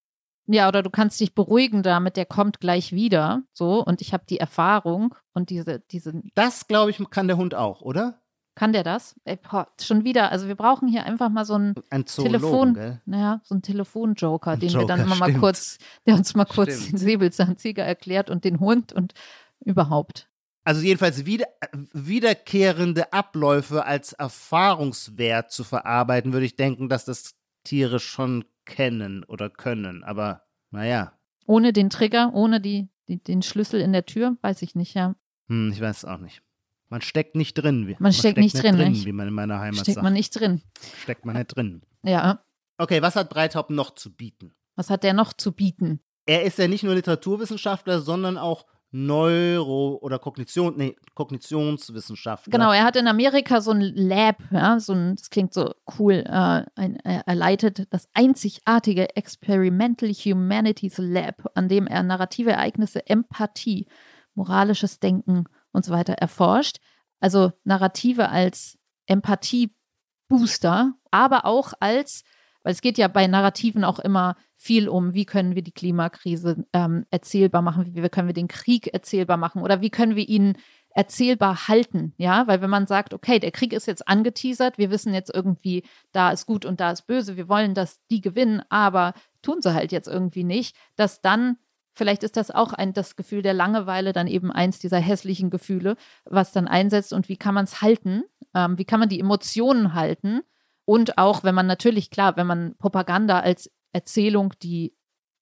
[0.52, 3.44] Ja, oder du kannst dich beruhigen damit, der kommt gleich wieder.
[3.54, 6.24] So, und ich habe die Erfahrung und diese, diese.
[6.34, 8.19] Das, glaube ich, kann der Hund auch, oder?
[8.60, 9.16] Kann der das?
[9.24, 10.34] Ey, boah, schon wieder.
[10.34, 13.02] Also wir brauchen hier einfach mal so einen Ein Telefon, gell?
[13.06, 16.74] naja, so einen Telefonjoker, den wir dann Joker, immer mal kurz, der uns mal kurz
[16.74, 16.92] Stimmt.
[16.92, 19.14] den Säbelzahntiger erklärt und den Hund und
[19.62, 20.28] überhaupt.
[20.66, 21.46] Also jedenfalls wieder,
[21.94, 29.50] wiederkehrende Abläufe als Erfahrungswert zu verarbeiten, würde ich denken, dass das Tiere schon kennen oder
[29.50, 30.04] können.
[30.04, 31.14] Aber naja,
[31.46, 35.16] Ohne den Trigger, ohne die, die, den Schlüssel in der Tür, weiß ich nicht, ja.
[35.48, 36.42] hm, ich weiß es auch nicht.
[36.90, 37.88] Man steckt nicht drin.
[37.88, 39.06] Wie, Man steckt nicht drin, nicht?
[39.06, 40.04] wie man in meiner Heimat Steckt sagt.
[40.04, 40.62] man nicht drin.
[41.04, 41.82] steckt man nicht drin.
[42.04, 42.42] Ja.
[42.78, 44.54] Okay, was hat Breithaupt noch zu bieten?
[44.76, 46.00] Was hat der noch zu bieten?
[46.26, 52.52] Er ist ja nicht nur Literaturwissenschaftler, sondern auch Neuro- oder Kognition, nee, Kognitionswissenschaftler.
[52.52, 56.24] Genau, er hat in Amerika so ein Lab, ja, so ein, das klingt so cool,
[56.26, 63.86] äh, ein, er leitet das einzigartige Experimental Humanities Lab, an dem er narrative Ereignisse, Empathie,
[64.34, 65.46] moralisches Denken
[65.80, 66.78] und so weiter erforscht.
[67.22, 68.78] Also Narrative als
[69.08, 72.24] Empathie-Booster, aber auch als,
[72.64, 76.66] weil es geht ja bei Narrativen auch immer viel um, wie können wir die Klimakrise
[76.74, 80.58] ähm, erzählbar machen, wie können wir den Krieg erzählbar machen oder wie können wir ihn
[80.92, 85.14] erzählbar halten, ja, weil wenn man sagt, okay, der Krieg ist jetzt angeteasert, wir wissen
[85.14, 89.14] jetzt irgendwie, da ist gut und da ist böse, wir wollen, dass die gewinnen, aber
[89.42, 91.58] tun sie halt jetzt irgendwie nicht, dass dann
[92.00, 95.98] Vielleicht ist das auch ein, das Gefühl der Langeweile dann eben eins dieser hässlichen Gefühle,
[96.24, 98.24] was dann einsetzt und wie kann man es halten?
[98.56, 100.40] Ähm, wie kann man die Emotionen halten?
[100.86, 104.96] Und auch, wenn man natürlich, klar, wenn man Propaganda als Erzählung die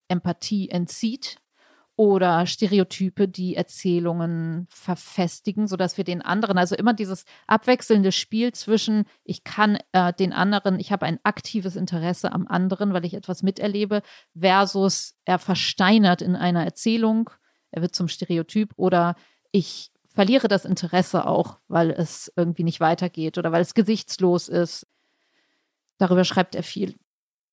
[0.07, 1.37] Empathie entzieht
[1.97, 9.05] oder Stereotype, die Erzählungen verfestigen, sodass wir den anderen, also immer dieses abwechselnde Spiel zwischen,
[9.23, 13.41] ich kann äh, den anderen, ich habe ein aktives Interesse am anderen, weil ich etwas
[13.41, 14.03] miterlebe,
[14.39, 17.31] versus er versteinert in einer Erzählung,
[17.71, 19.15] er wird zum Stereotyp oder
[19.51, 24.85] ich verliere das Interesse auch, weil es irgendwie nicht weitergeht oder weil es gesichtslos ist.
[25.97, 26.95] Darüber schreibt er viel.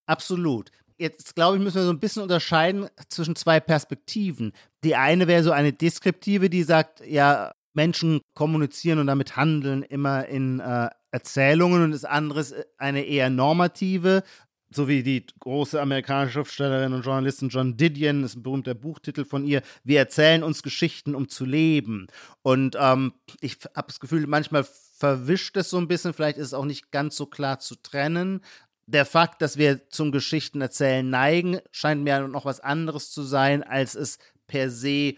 [0.05, 0.71] Absolut.
[0.97, 4.53] Jetzt glaube ich, müssen wir so ein bisschen unterscheiden zwischen zwei Perspektiven.
[4.85, 10.27] Die eine wäre so eine deskriptive, die sagt, ja, Menschen kommunizieren und damit handeln immer
[10.27, 14.23] in äh, Erzählungen und das andere ist eine eher normative,
[14.71, 19.25] so wie die große amerikanische Schriftstellerin und Journalistin John Didion, das ist ein berühmter Buchtitel
[19.25, 22.09] von ihr, wir erzählen uns Geschichten, um zu leben.
[22.43, 26.55] Und ähm, ich habe das Gefühl, manchmal verwischt es so ein bisschen, vielleicht ist es
[26.55, 28.41] auch nicht ganz so klar zu trennen.
[28.87, 33.95] Der Fakt, dass wir zum Geschichtenerzählen neigen, scheint mir noch was anderes zu sein, als
[33.95, 35.17] es per se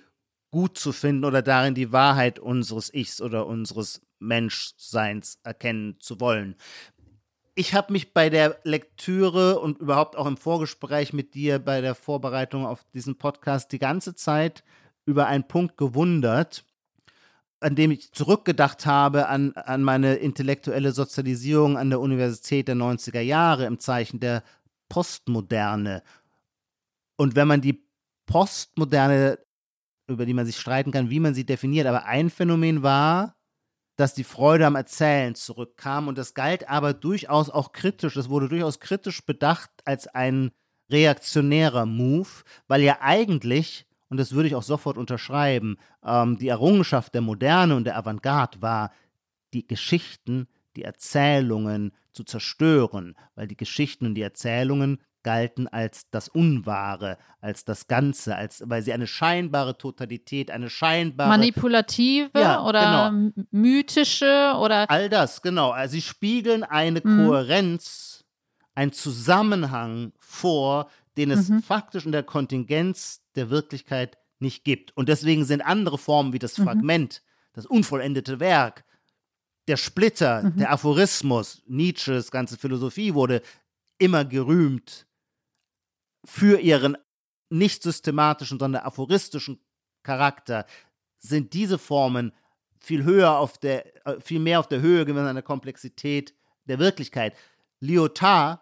[0.51, 6.57] gut zu finden oder darin die Wahrheit unseres Ichs oder unseres Menschseins erkennen zu wollen.
[7.57, 11.95] Ich habe mich bei der Lektüre und überhaupt auch im Vorgespräch mit dir bei der
[11.95, 14.63] Vorbereitung auf diesen Podcast die ganze Zeit
[15.07, 16.65] über einen Punkt gewundert,
[17.67, 23.21] an dem ich zurückgedacht habe an, an meine intellektuelle Sozialisierung an der Universität der 90er
[23.21, 24.45] Jahre im Zeichen der
[24.89, 26.05] Postmoderne.
[27.17, 27.85] Und wenn man die
[28.27, 29.41] Postmoderne,
[30.07, 33.35] über die man sich streiten kann, wie man sie definiert, aber ein Phänomen war,
[33.97, 38.49] dass die Freude am Erzählen zurückkam und das galt aber durchaus auch kritisch, das wurde
[38.49, 40.53] durchaus kritisch bedacht als ein
[40.89, 42.29] reaktionärer Move,
[42.69, 47.77] weil ja eigentlich und das würde ich auch sofort unterschreiben, ähm, die Errungenschaft der Moderne
[47.77, 48.93] und der Avantgarde war,
[49.53, 56.29] die Geschichten, die Erzählungen zu zerstören, weil die Geschichten und die Erzählungen galten als das
[56.29, 63.11] Unwahre, als das Ganze, als weil sie eine scheinbare Totalität, eine scheinbare Manipulative Ja, oder
[63.11, 63.33] genau.
[63.51, 65.71] mythische oder All das, genau.
[65.71, 67.17] Also sie spiegeln eine Mhm.
[67.17, 68.25] Kohärenz,
[68.77, 71.63] einen Zusammenhang vor, den es Mhm.
[71.63, 74.97] faktisch in der Kontingenz der Wirklichkeit nicht gibt.
[74.97, 76.65] Und deswegen sind andere Formen wie das Mhm.
[76.65, 78.85] Fragment, das unvollendete Werk,
[79.69, 80.57] der Splitter, Mhm.
[80.59, 83.43] der Aphorismus, Nietzsches ganze Philosophie wurde
[83.99, 85.07] immer gerühmt
[86.25, 86.97] für ihren
[87.49, 89.61] nicht systematischen, sondern aphoristischen
[90.03, 90.67] Charakter,
[91.19, 92.33] sind diese Formen
[92.81, 96.35] viel höher auf der, äh, viel mehr auf der Höhe gewesen an der Komplexität
[96.67, 97.35] der Wirklichkeit.
[97.81, 98.61] Lyotard,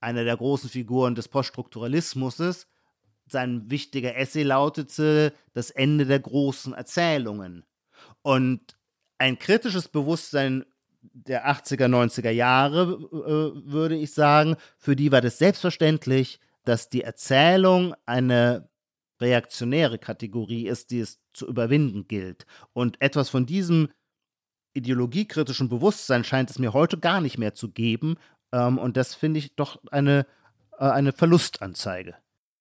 [0.00, 2.66] einer der großen Figuren des Poststrukturalismus,
[3.26, 7.64] sein wichtiger Essay lautete Das Ende der großen Erzählungen.
[8.22, 8.78] Und
[9.18, 10.64] ein kritisches Bewusstsein
[11.02, 17.02] der 80er, 90er Jahre, äh, würde ich sagen, für die war das selbstverständlich, dass die
[17.02, 18.68] Erzählung eine
[19.20, 22.46] reaktionäre Kategorie ist, die es zu überwinden gilt.
[22.72, 23.88] Und etwas von diesem
[24.74, 28.16] ideologiekritischen Bewusstsein scheint es mir heute gar nicht mehr zu geben.
[28.52, 30.26] Ähm, und das finde ich doch eine,
[30.78, 32.16] äh, eine Verlustanzeige.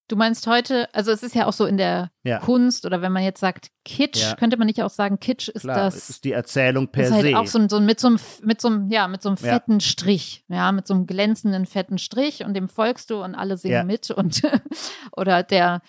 [0.09, 2.39] Du meinst heute, also es ist ja auch so in der ja.
[2.39, 4.35] Kunst oder wenn man jetzt sagt Kitsch, ja.
[4.35, 6.09] könnte man nicht auch sagen, Kitsch ist Klar, das.
[6.09, 7.38] ist die Erzählung per ist halt se.
[7.38, 9.79] auch so, so mit so einem, mit so einem, ja, mit so einem fetten ja.
[9.81, 13.85] Strich, ja, mit so einem glänzenden fetten Strich und dem folgst du und alle singen
[13.85, 14.43] mit und
[15.11, 15.81] oder der,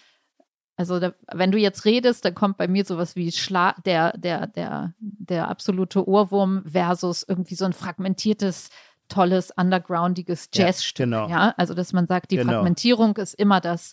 [0.74, 4.49] also da, wenn du jetzt redest, dann kommt bei mir sowas wie Schla der, der,
[4.49, 8.70] der, der absolute Ohrwurm versus irgendwie so ein fragmentiertes
[9.09, 11.07] tolles, undergroundiges Jazzstück.
[11.07, 11.29] Ja, genau.
[11.29, 12.53] ja, also dass man sagt, die genau.
[12.53, 13.93] Fragmentierung ist immer das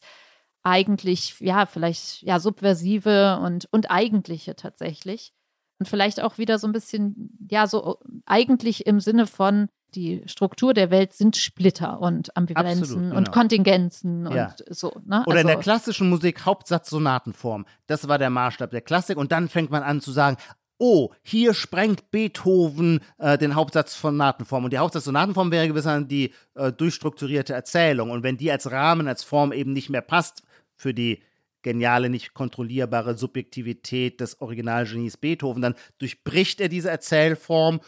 [0.63, 5.31] eigentlich, ja, vielleicht ja subversive und, und eigentliche tatsächlich.
[5.77, 10.73] Und vielleicht auch wieder so ein bisschen, ja, so eigentlich im Sinne von, die Struktur
[10.73, 13.17] der Welt sind Splitter und Ambivalenzen Absolut, genau.
[13.17, 14.47] und Kontingenzen ja.
[14.47, 14.93] und so.
[15.05, 15.23] Ne?
[15.25, 17.65] Oder also, in der klassischen Musik Hauptsatz-Sonatenform.
[17.87, 19.17] Das war der Maßstab der Klassik.
[19.17, 20.37] Und dann fängt man an zu sagen,
[20.77, 24.65] oh, hier sprengt Beethoven äh, den Hauptsatz von Sonatenform.
[24.65, 28.11] Und die Hauptsatz Sonatenform wäre gewissermaßen die äh, durchstrukturierte Erzählung.
[28.11, 30.43] Und wenn die als Rahmen, als Form eben nicht mehr passt
[30.75, 31.21] für die
[31.61, 37.79] geniale, nicht kontrollierbare Subjektivität des Originalgenies Beethoven, dann durchbricht er diese Erzählform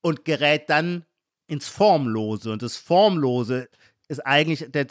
[0.00, 1.04] und gerät dann
[1.48, 2.52] ins Formlose.
[2.52, 3.68] Und das Formlose
[4.08, 4.86] ist eigentlich der,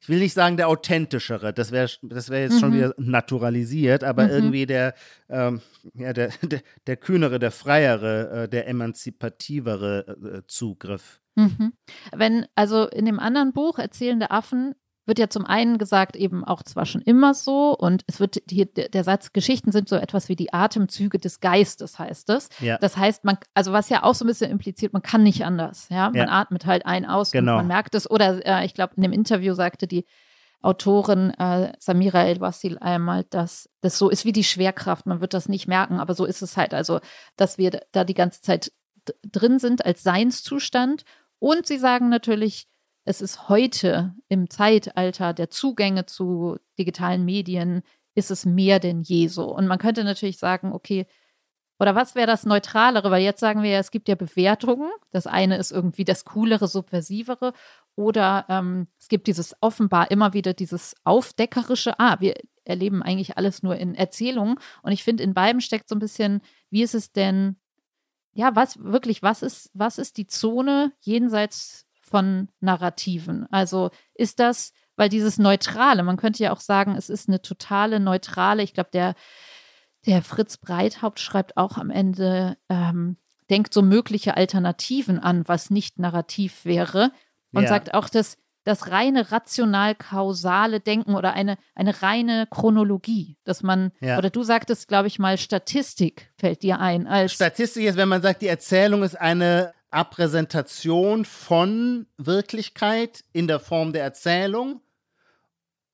[0.00, 2.58] ich will nicht sagen der authentischere, das wäre das wär jetzt mhm.
[2.58, 4.30] schon wieder naturalisiert, aber mhm.
[4.30, 4.94] irgendwie der,
[5.28, 5.60] ähm,
[5.94, 11.20] ja, der, der, der, kühnere, der freiere, äh, der emanzipativere äh, Zugriff.
[11.36, 11.72] Mhm.
[12.12, 14.74] Wenn, also in dem anderen Buch Erzählende Affen
[15.06, 18.66] wird ja zum einen gesagt, eben auch zwar schon immer so, und es wird hier
[18.66, 22.48] der Satz, Geschichten sind so etwas wie die Atemzüge des Geistes, heißt es.
[22.60, 22.78] Ja.
[22.78, 25.88] Das heißt, man, also was ja auch so ein bisschen impliziert, man kann nicht anders.
[25.90, 26.28] Ja, man ja.
[26.28, 27.52] atmet halt ein aus genau.
[27.52, 28.10] und man merkt es.
[28.10, 30.04] Oder äh, ich glaube, in dem Interview sagte die
[30.62, 35.06] Autorin äh, Samira El-Wasil einmal, dass das so ist wie die Schwerkraft.
[35.06, 36.74] Man wird das nicht merken, aber so ist es halt.
[36.74, 37.00] Also,
[37.36, 38.72] dass wir da die ganze Zeit
[39.24, 41.04] drin sind als Seinszustand.
[41.38, 42.68] Und sie sagen natürlich,
[43.04, 47.82] es ist heute im Zeitalter der Zugänge zu digitalen Medien,
[48.14, 49.54] ist es mehr denn je so.
[49.54, 51.06] Und man könnte natürlich sagen, okay,
[51.78, 53.10] oder was wäre das Neutralere?
[53.10, 54.90] Weil jetzt sagen wir ja, es gibt ja Bewertungen.
[55.12, 57.54] Das eine ist irgendwie das Coolere, Subversivere.
[57.96, 61.98] Oder ähm, es gibt dieses offenbar immer wieder dieses Aufdeckerische.
[61.98, 62.34] Ah, wir
[62.64, 64.58] erleben eigentlich alles nur in Erzählungen.
[64.82, 67.56] Und ich finde, in beiden steckt so ein bisschen, wie ist es denn,
[68.34, 73.46] ja, was wirklich, was ist, was ist die Zone jenseits von Narrativen?
[73.50, 78.00] Also ist das, weil dieses Neutrale, man könnte ja auch sagen, es ist eine totale
[78.00, 79.14] neutrale, ich glaube, der,
[80.06, 83.16] der Fritz Breithaupt schreibt auch am Ende, ähm,
[83.48, 87.12] denkt so mögliche Alternativen an, was nicht narrativ wäre.
[87.52, 87.68] Und ja.
[87.68, 94.18] sagt auch, dass das reine rational-kausale Denken oder eine, eine reine Chronologie, dass man, ja.
[94.18, 97.06] oder du sagtest, glaube ich mal, Statistik fällt dir ein.
[97.06, 103.60] Als Statistik ist, wenn man sagt, die Erzählung ist eine Abpräsentation von Wirklichkeit in der
[103.60, 104.80] Form der Erzählung.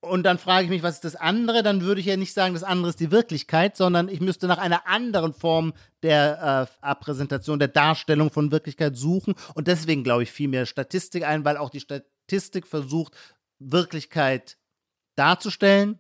[0.00, 1.62] Und dann frage ich mich, was ist das andere?
[1.62, 4.58] Dann würde ich ja nicht sagen, das andere ist die Wirklichkeit, sondern ich müsste nach
[4.58, 5.72] einer anderen Form
[6.02, 9.34] der äh, Abpräsentation, der Darstellung von Wirklichkeit suchen.
[9.54, 13.16] Und deswegen glaube ich viel mehr Statistik ein, weil auch die Statistik versucht,
[13.58, 14.58] Wirklichkeit
[15.16, 15.98] darzustellen,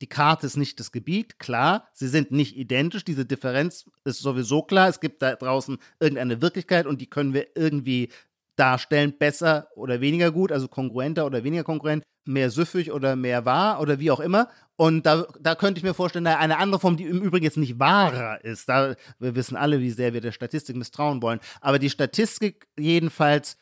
[0.00, 1.88] die Karte ist nicht das Gebiet, klar.
[1.92, 3.04] Sie sind nicht identisch.
[3.04, 4.88] Diese Differenz ist sowieso klar.
[4.88, 8.10] Es gibt da draußen irgendeine Wirklichkeit und die können wir irgendwie
[8.56, 13.80] darstellen, besser oder weniger gut, also kongruenter oder weniger kongruent, mehr süffig oder mehr wahr
[13.80, 14.48] oder wie auch immer.
[14.76, 17.78] Und da, da könnte ich mir vorstellen, eine andere Form, die im Übrigen jetzt nicht
[17.78, 18.68] wahrer ist.
[18.68, 21.40] Da, wir wissen alle, wie sehr wir der Statistik misstrauen wollen.
[21.60, 23.56] Aber die Statistik jedenfalls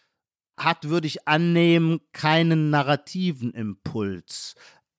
[0.57, 4.55] hat, würde ich annehmen, keinen narrativen Impuls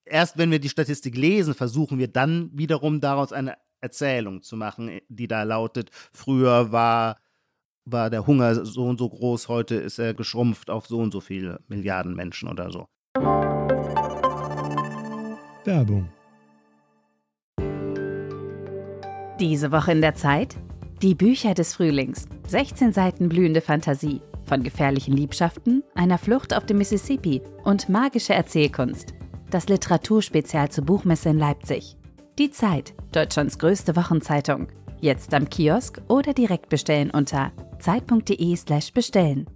[0.09, 4.99] erst wenn wir die Statistik lesen, versuchen wir dann wiederum daraus eine Erzählung zu machen,
[5.07, 7.17] die da lautet, früher war,
[7.85, 11.21] war der Hunger so und so groß, heute ist er geschrumpft auf so und so
[11.21, 12.87] viele Milliarden Menschen oder so.
[15.65, 16.09] Werbung.
[19.39, 20.57] Diese Woche in der Zeit?
[21.01, 22.27] Die Bücher des Frühlings.
[22.47, 24.21] 16 Seiten blühende Fantasie.
[24.43, 29.13] Von gefährlichen Liebschaften, einer Flucht auf dem Mississippi und magische Erzählkunst
[29.49, 31.97] das Literaturspezial zur Buchmesse in Leipzig.
[32.37, 34.67] Die Zeit, Deutschlands größte Wochenzeitung.
[35.01, 39.47] Jetzt am Kiosk oder direkt bestellen unter zeit.de/slash bestellen.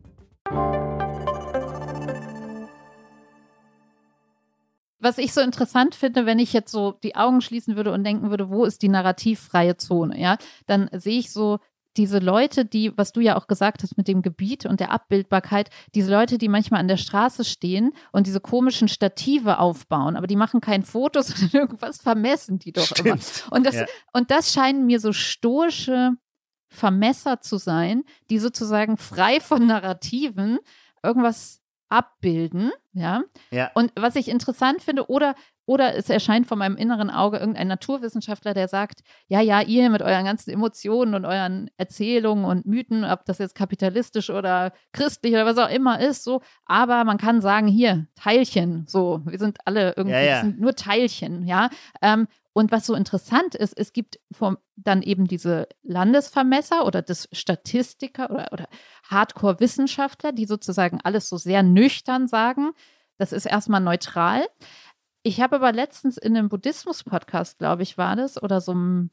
[4.99, 8.29] Was ich so interessant finde, wenn ich jetzt so die Augen schließen würde und denken
[8.29, 11.59] würde, wo ist die narrativfreie Zone, ja, dann sehe ich so
[11.97, 15.69] diese Leute, die, was du ja auch gesagt hast mit dem Gebiet und der Abbildbarkeit,
[15.95, 20.35] diese Leute, die manchmal an der Straße stehen und diese komischen Stative aufbauen, aber die
[20.35, 23.07] machen kein Foto, sondern irgendwas vermessen die doch Stimmt.
[23.07, 23.17] immer.
[23.57, 23.85] Und das, Ja.
[24.13, 26.11] und das scheinen mir so stoische
[26.69, 30.57] Vermesser zu sein, die sozusagen frei von Narrativen
[31.03, 31.61] irgendwas
[31.93, 33.23] abbilden, ja.
[33.51, 33.69] Ja.
[33.75, 35.35] Und was ich interessant finde, oder,
[35.67, 40.01] oder es erscheint vor meinem inneren Auge irgendein Naturwissenschaftler, der sagt, ja, ja, ihr mit
[40.01, 45.45] euren ganzen Emotionen und euren Erzählungen und Mythen, ob das jetzt kapitalistisch oder christlich oder
[45.45, 49.93] was auch immer ist, so, aber man kann sagen, hier, Teilchen, so, wir sind alle
[49.95, 50.43] irgendwie, Ja, ja.
[50.43, 51.69] nur Teilchen, ja.
[52.01, 57.27] Ähm, und was so interessant ist, es gibt vom, dann eben diese Landesvermesser oder das
[57.31, 58.67] Statistiker oder, oder
[59.09, 62.71] Hardcore-Wissenschaftler, die sozusagen alles so sehr nüchtern sagen.
[63.17, 64.45] Das ist erstmal neutral.
[65.23, 69.09] Ich habe aber letztens in einem Buddhismus-Podcast, glaube ich, war das, oder so einem,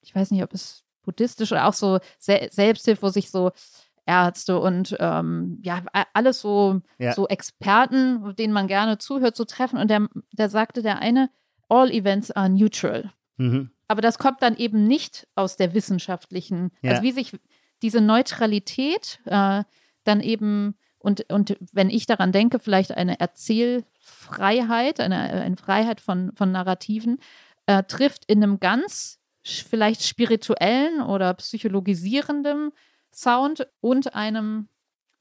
[0.00, 3.52] ich weiß nicht, ob es buddhistisch oder auch so Se Selbsthilfe, wo sich so
[4.06, 7.12] Ärzte und ähm, ja, alles so, Ja.
[7.12, 9.78] so Experten, denen man gerne zuhört, so treffen.
[9.78, 11.30] Und der, der sagte der eine,
[11.74, 13.12] all events are neutral.
[13.36, 13.70] Mhm.
[13.88, 16.92] Aber das kommt dann eben nicht aus der wissenschaftlichen, Ja.
[16.92, 17.32] also wie sich
[17.82, 19.64] diese Neutralität äh,
[20.04, 26.32] dann eben, und, und wenn ich daran denke, vielleicht eine Erzählfreiheit, eine, eine Freiheit von,
[26.34, 27.18] von Narrativen,
[27.66, 32.70] äh, trifft in einem ganz vielleicht spirituellen oder psychologisierenden
[33.12, 34.68] Sound und einem,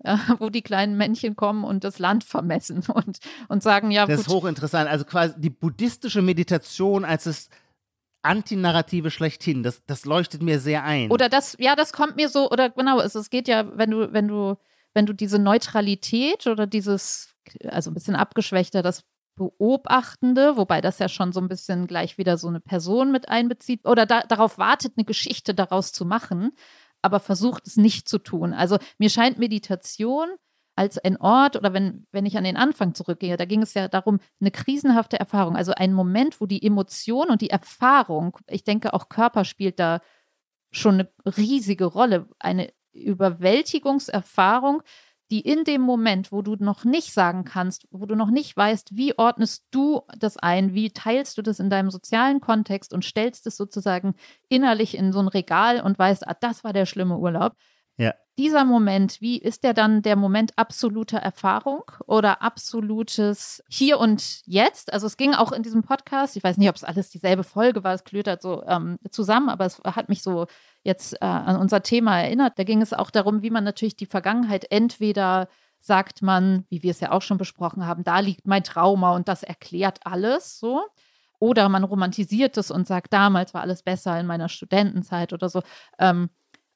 [0.03, 4.21] äh, wo die kleinen Männchen kommen und das Land vermessen und, und sagen, ja, Das
[4.21, 4.89] ist gut, hochinteressant.
[4.89, 7.49] Also quasi die buddhistische Meditation als das
[8.21, 11.11] Antinarrative schlechthin, das, das leuchtet mir sehr ein.
[11.11, 14.13] Oder das, ja, das kommt mir so, oder genau, es, es geht ja, wenn du,
[14.13, 14.55] wenn du,
[14.93, 17.35] wenn du diese Neutralität oder dieses,
[17.67, 19.03] also ein bisschen abgeschwächter, das
[19.35, 23.85] Beobachtende, wobei das ja schon so ein bisschen gleich wieder so eine Person mit einbezieht,
[23.85, 26.51] oder da, darauf wartet, eine Geschichte daraus zu machen,
[27.03, 28.53] aber versucht es nicht zu tun.
[28.53, 30.29] Also mir scheint Meditation
[30.75, 33.87] als ein Ort oder wenn, wenn ich an den Anfang zurückgehe, da ging es ja
[33.87, 38.93] darum, eine krisenhafte Erfahrung, also ein Moment, wo die Emotion und die Erfahrung, ich denke
[38.93, 39.99] auch Körper spielt da
[40.71, 44.81] schon eine riesige Rolle, eine Überwältigungserfahrung,
[45.33, 48.95] die in dem Moment, wo du noch nicht sagen kannst, wo du noch nicht weißt,
[48.95, 53.47] wie ordnest du das ein, wie teilst du das in deinem sozialen Kontext und stellst
[53.47, 54.13] es sozusagen
[54.47, 57.55] innerlich in so ein Regal und weißt, ah, das war der schlimme Urlaub.
[57.97, 58.13] Ja.
[58.37, 64.91] Dieser Moment, wie ist der dann der Moment absoluter Erfahrung oder absolutes Hier und Jetzt?
[64.91, 67.83] Also es ging auch in diesem Podcast, ich weiß nicht, ob es alles dieselbe Folge
[67.83, 70.47] war, es klötert so ähm, zusammen, aber es hat mich so
[70.81, 72.57] jetzt äh, an unser Thema erinnert.
[72.57, 75.47] Da ging es auch darum, wie man natürlich die Vergangenheit entweder
[75.79, 79.27] sagt man, wie wir es ja auch schon besprochen haben, da liegt mein Trauma und
[79.27, 80.81] das erklärt alles so.
[81.39, 85.61] Oder man romantisiert es und sagt, damals war alles besser in meiner Studentenzeit oder so.
[85.99, 86.29] Ähm,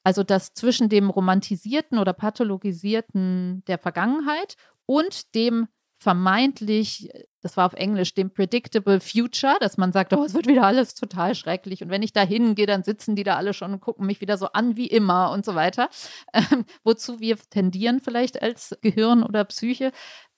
[0.07, 4.55] also das zwischen dem romantisierten oder pathologisierten der Vergangenheit
[4.85, 7.09] und dem vermeintlich,
[7.41, 10.95] das war auf Englisch, dem predictable future, dass man sagt, oh, es wird wieder alles
[10.95, 14.05] total schrecklich und wenn ich da hingehe, dann sitzen die da alle schon und gucken
[14.05, 15.89] mich wieder so an wie immer und so weiter.
[16.31, 19.91] Ähm, wozu wir tendieren vielleicht als Gehirn oder Psyche,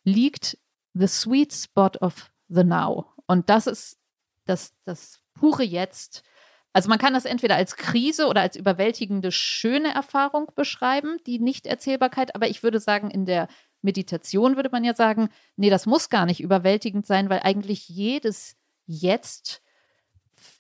[0.03, 0.57] liegt
[0.95, 3.05] the sweet spot of the now.
[3.28, 3.99] Und das ist
[4.45, 6.24] das, das pure Jetzt.
[6.72, 12.36] Also man kann das entweder als Krise oder als überwältigende schöne Erfahrung beschreiben, die Nicht-Erzählbarkeit.
[12.36, 13.47] Aber ich würde sagen, in der
[13.82, 18.55] Meditation würde man ja sagen, nee, das muss gar nicht überwältigend sein, weil eigentlich jedes
[18.86, 19.61] Jetzt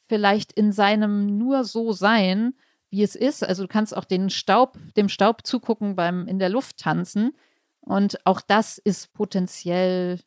[0.07, 2.53] vielleicht in seinem nur so sein,
[2.89, 3.43] wie es ist.
[3.43, 7.35] Also du kannst auch den Staub, dem Staub zugucken beim in der Luft tanzen.
[7.81, 10.19] Und auch das ist potenziell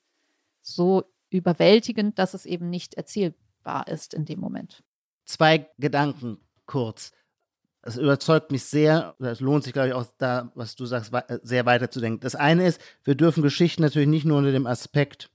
[0.61, 4.83] so überwältigend, dass es eben nicht erzählbar ist in dem Moment.
[5.25, 7.13] Zwei Gedanken kurz.
[7.83, 11.25] Es überzeugt mich sehr, es lohnt sich, glaube ich, auch da, was du sagst, wei-
[11.43, 12.21] sehr weiterzudenken.
[12.21, 15.31] Das eine ist, wir dürfen Geschichten natürlich nicht nur unter dem Aspekt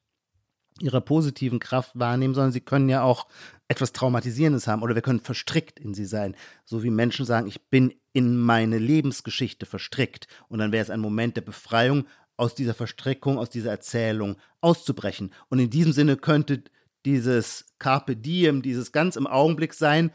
[0.79, 3.27] ihrer positiven Kraft wahrnehmen, sondern sie können ja auch
[3.67, 6.35] etwas Traumatisierendes haben oder wir können verstrickt in sie sein.
[6.63, 10.27] So wie Menschen sagen, ich bin in meine Lebensgeschichte verstrickt.
[10.47, 12.07] Und dann wäre es ein Moment der Befreiung,
[12.37, 15.33] aus dieser Verstrickung, aus dieser Erzählung auszubrechen.
[15.49, 16.63] Und in diesem Sinne könnte
[17.05, 20.11] dieses Carpe Diem, dieses ganz im Augenblick sein,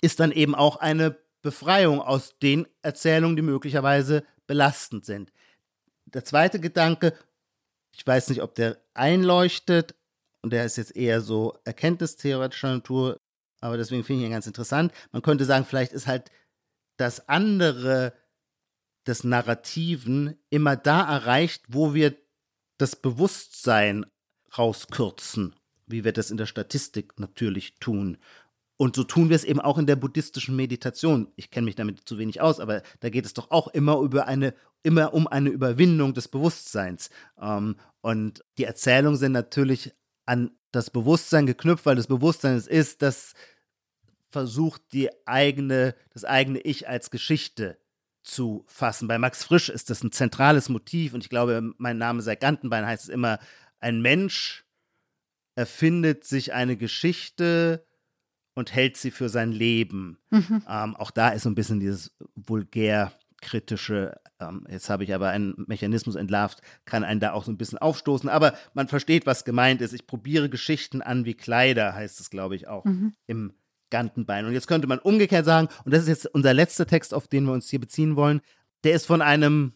[0.00, 5.32] ist dann eben auch eine Befreiung aus den Erzählungen, die möglicherweise belastend sind.
[6.06, 7.12] Der zweite Gedanke,
[7.92, 9.94] ich weiß nicht, ob der einleuchtet,
[10.42, 13.20] und der ist jetzt eher so erkenntnistheoretischer Natur,
[13.60, 14.92] aber deswegen finde ich ihn ganz interessant.
[15.12, 16.30] Man könnte sagen, vielleicht ist halt
[16.96, 18.12] das andere
[19.06, 22.16] des Narrativen immer da erreicht, wo wir
[22.78, 24.06] das Bewusstsein
[24.56, 25.54] rauskürzen,
[25.86, 28.18] wie wir das in der Statistik natürlich tun.
[28.76, 31.28] Und so tun wir es eben auch in der buddhistischen Meditation.
[31.36, 34.26] Ich kenne mich damit zu wenig aus, aber da geht es doch auch immer über
[34.26, 37.08] eine, immer um eine Überwindung des Bewusstseins.
[37.40, 39.94] Ähm, und die Erzählungen sind natürlich
[40.26, 43.32] an das Bewusstsein geknüpft, weil das Bewusstsein es ist, das
[44.28, 47.78] versucht, die eigene, das eigene Ich als Geschichte
[48.22, 49.08] zu fassen.
[49.08, 52.84] Bei Max Frisch ist das ein zentrales Motiv und ich glaube, mein Name sei Gantenbein
[52.84, 53.38] heißt es immer,
[53.78, 54.65] ein Mensch
[55.56, 57.84] erfindet sich eine Geschichte
[58.54, 60.18] und hält sie für sein Leben.
[60.30, 60.62] Mhm.
[60.68, 65.28] Ähm, auch da ist so ein bisschen dieses vulgär kritische, ähm, jetzt habe ich aber
[65.28, 68.28] einen Mechanismus entlarvt, kann einen da auch so ein bisschen aufstoßen.
[68.28, 69.92] Aber man versteht, was gemeint ist.
[69.92, 73.14] Ich probiere Geschichten an wie Kleider, heißt es, glaube ich, auch mhm.
[73.26, 73.52] im
[73.90, 74.46] Gantenbein.
[74.46, 77.44] Und jetzt könnte man umgekehrt sagen, und das ist jetzt unser letzter Text, auf den
[77.44, 78.40] wir uns hier beziehen wollen,
[78.84, 79.74] der ist von einem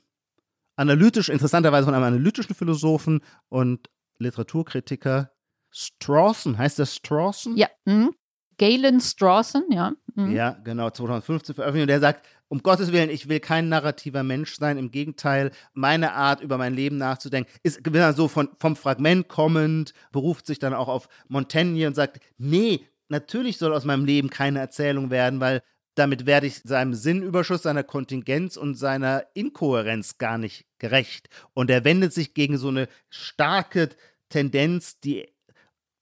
[0.77, 5.31] analytisch, interessanterweise von einem analytischen Philosophen und Literaturkritiker
[5.71, 7.57] Strawson, heißt der Strawson?
[7.57, 8.15] Ja, mhm.
[8.59, 9.93] Galen Strawson, ja.
[10.15, 10.33] Mhm.
[10.33, 11.85] Ja, genau, 2015 veröffentlicht.
[11.85, 14.77] Und der sagt, um Gottes Willen, ich will kein narrativer Mensch sein.
[14.77, 17.81] Im Gegenteil, meine Art, über mein Leben nachzudenken, ist
[18.17, 23.57] so von, vom Fragment kommend, beruft sich dann auch auf Montaigne und sagt, nee, natürlich
[23.57, 25.63] soll aus meinem Leben keine Erzählung werden, weil
[25.95, 31.29] damit werde ich seinem Sinnüberschuss, seiner Kontingenz und seiner Inkohärenz gar nicht gerecht.
[31.55, 33.91] Und er wendet sich gegen so eine starke
[34.29, 35.29] Tendenz, die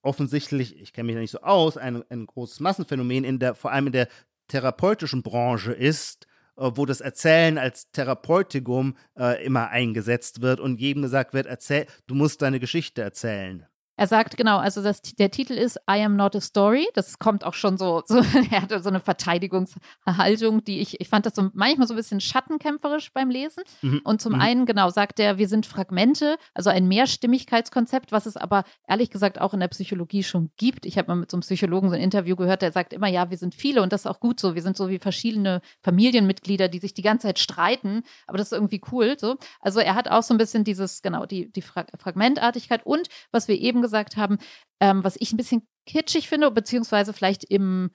[0.02, 3.72] offensichtlich, ich kenne mich da nicht so aus, ein, ein großes Massenphänomen in der, vor
[3.72, 4.08] allem in der
[4.48, 6.26] therapeutischen Branche ist,
[6.56, 11.86] äh, wo das Erzählen als Therapeutikum äh, immer eingesetzt wird und jedem gesagt wird, erzähl,
[12.06, 13.66] du musst deine Geschichte erzählen.
[13.98, 16.86] Er sagt genau, also das, der Titel ist I am not a story.
[16.94, 18.18] Das kommt auch schon so, so
[18.52, 22.20] er hatte so eine Verteidigungshaltung, die ich, ich fand das so manchmal so ein bisschen
[22.20, 23.64] schattenkämpferisch beim Lesen.
[23.82, 24.00] Mhm.
[24.04, 24.40] Und zum mhm.
[24.40, 29.40] einen, genau, sagt er, wir sind Fragmente, also ein Mehrstimmigkeitskonzept, was es aber ehrlich gesagt
[29.40, 30.86] auch in der Psychologie schon gibt.
[30.86, 33.30] Ich habe mal mit so einem Psychologen so ein Interview gehört, der sagt immer, ja,
[33.30, 34.54] wir sind viele und das ist auch gut so.
[34.54, 38.56] Wir sind so wie verschiedene Familienmitglieder, die sich die ganze Zeit streiten, aber das ist
[38.56, 39.16] irgendwie cool.
[39.18, 39.38] So.
[39.60, 43.48] Also er hat auch so ein bisschen dieses, genau, die, die Fra Fragmentartigkeit und was
[43.48, 44.38] wir eben gesagt gesagt haben,
[44.80, 47.90] ähm, was ich ein bisschen kitschig finde, beziehungsweise vielleicht im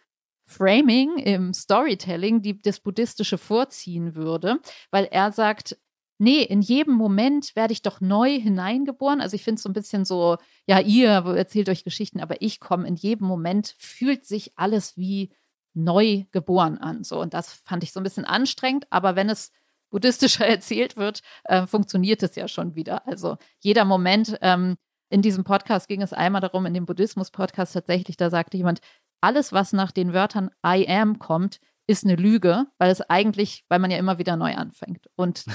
[0.45, 4.57] Framing, im Storytelling, die das Buddhistische vorziehen würde,
[4.91, 5.77] weil er sagt,
[6.17, 9.21] nee, in jedem Moment werde ich doch neu hineingeboren.
[9.21, 10.37] Also ich finde es so ein bisschen so,
[10.67, 15.31] ja, ihr erzählt euch Geschichten, aber ich komme in jedem Moment, fühlt sich alles wie
[15.73, 17.03] neu geboren an.
[17.03, 19.51] So, und das fand ich so ein bisschen anstrengend, aber wenn es
[19.93, 23.07] buddhistischer erzählt wird, äh, funktioniert es ja schon wieder.
[23.07, 24.75] Also jeder Moment ähm,
[25.13, 28.79] in diesem Podcast ging es einmal darum, in dem Buddhismus-Podcast tatsächlich, da sagte jemand,
[29.21, 33.77] alles, was nach den Wörtern I am kommt, ist eine Lüge, weil es eigentlich, weil
[33.77, 35.45] man ja immer wieder neu anfängt und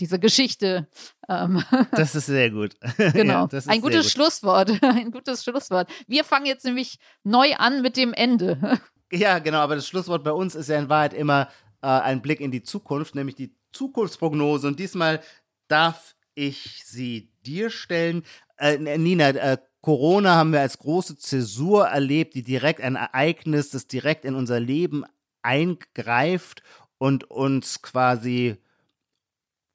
[0.00, 0.88] diese Geschichte.
[1.28, 2.74] Ähm, das ist sehr gut.
[3.12, 3.48] Genau.
[3.52, 4.82] Ja, ein gutes Schlusswort.
[4.82, 5.90] Ein gutes Schlusswort.
[6.06, 8.80] Wir fangen jetzt nämlich neu an mit dem Ende.
[9.12, 11.48] Ja, genau, aber das Schlusswort bei uns ist ja in Wahrheit immer
[11.82, 14.68] äh, ein Blick in die Zukunft, nämlich die Zukunftsprognose.
[14.68, 15.20] Und diesmal
[15.68, 18.24] darf ich sie dir stellen
[18.62, 23.88] äh, Nina, äh, Corona haben wir als große Zäsur erlebt, die direkt ein Ereignis, das
[23.88, 25.04] direkt in unser Leben
[25.42, 26.62] eingreift
[26.98, 28.56] und uns quasi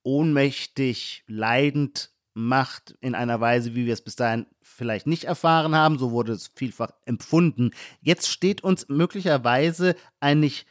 [0.04, 5.98] ohnmächtig, leidend macht in einer Weise, wie wir es bis dahin vielleicht nicht erfahren haben.
[5.98, 7.72] So wurde es vielfach empfunden.
[8.00, 10.68] Jetzt steht uns möglicherweise ein nicht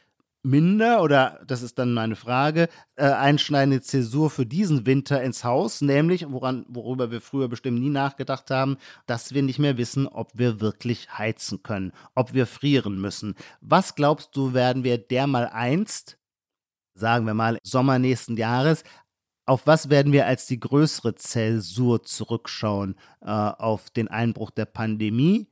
[0.46, 5.80] minder, oder das ist dann meine Frage, äh, einschneidende Zäsur für diesen Winter ins Haus,
[5.80, 8.76] nämlich, woran, worüber wir früher bestimmt nie nachgedacht haben,
[9.06, 13.34] dass wir nicht mehr wissen, ob wir wirklich heizen können, ob wir frieren müssen.
[13.60, 16.16] Was glaubst du, werden wir dermal einst,
[16.94, 18.84] sagen wir mal Sommer nächsten Jahres,
[19.46, 22.96] auf was werden wir als die größere Zäsur zurückschauen?
[23.20, 25.48] Äh, auf den Einbruch der Pandemie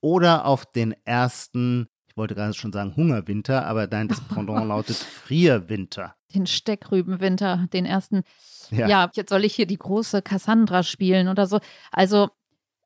[0.00, 6.14] oder auf den ersten wollte gerade schon sagen Hungerwinter, aber nein, das Pendant lautet Frierwinter.
[6.34, 8.22] Den Steckrübenwinter, den ersten.
[8.70, 8.88] Ja.
[8.88, 11.60] ja, jetzt soll ich hier die große Cassandra spielen oder so.
[11.92, 12.30] Also,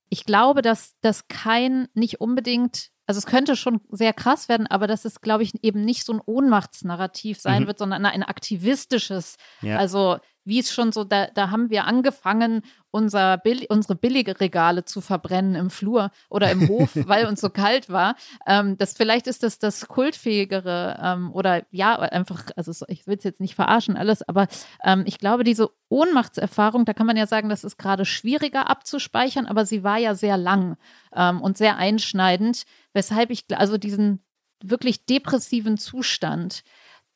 [0.08, 4.86] ich glaube, dass das kein, nicht unbedingt also es könnte schon sehr krass werden, aber
[4.86, 7.66] dass es, glaube ich, eben nicht so ein Ohnmachtsnarrativ sein mhm.
[7.66, 9.34] wird, sondern ein aktivistisches.
[9.62, 9.78] Ja.
[9.78, 15.00] Also wie es schon so, da, da haben wir angefangen, unser Bill, unsere Billigregale zu
[15.00, 18.16] verbrennen im Flur oder im Hof, weil uns so kalt war.
[18.46, 23.24] Ähm, das vielleicht ist das das kultfähigere ähm, oder ja, einfach, also ich will es
[23.24, 24.48] jetzt nicht verarschen alles, aber
[24.82, 29.46] ähm, ich glaube, diese Ohnmachtserfahrung, da kann man ja sagen, das ist gerade schwieriger abzuspeichern,
[29.46, 30.76] aber sie war ja sehr lang
[31.14, 34.20] ähm, und sehr einschneidend, weshalb ich also diesen
[34.62, 36.62] wirklich depressiven Zustand,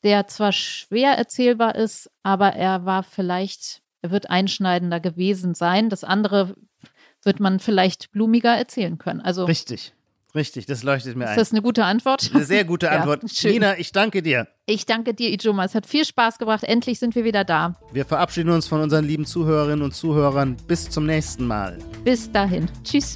[0.05, 5.89] der zwar schwer erzählbar ist, aber er war vielleicht, er wird einschneidender gewesen sein.
[5.89, 6.55] Das andere
[7.23, 9.19] wird man vielleicht blumiger erzählen können.
[9.19, 9.91] Also richtig,
[10.35, 11.37] Richtig, das leuchtet mir Ist ein.
[11.37, 12.29] das eine gute Antwort?
[12.33, 13.21] Eine sehr gute Ja, Antwort.
[13.31, 13.53] schön.
[13.53, 14.49] Nina, ich danke dir.
[14.65, 15.63] Ich danke dir, Ijoma.
[15.63, 16.63] Es hat viel Spaß gebracht.
[16.65, 17.75] Endlich sind wir wieder da.
[17.93, 20.57] Wir verabschieden uns von unseren lieben Zuhörerinnen und Zuhörern.
[20.67, 21.77] Bis zum nächsten Mal.
[22.03, 22.67] Bis dahin.
[22.83, 23.15] Tschüss.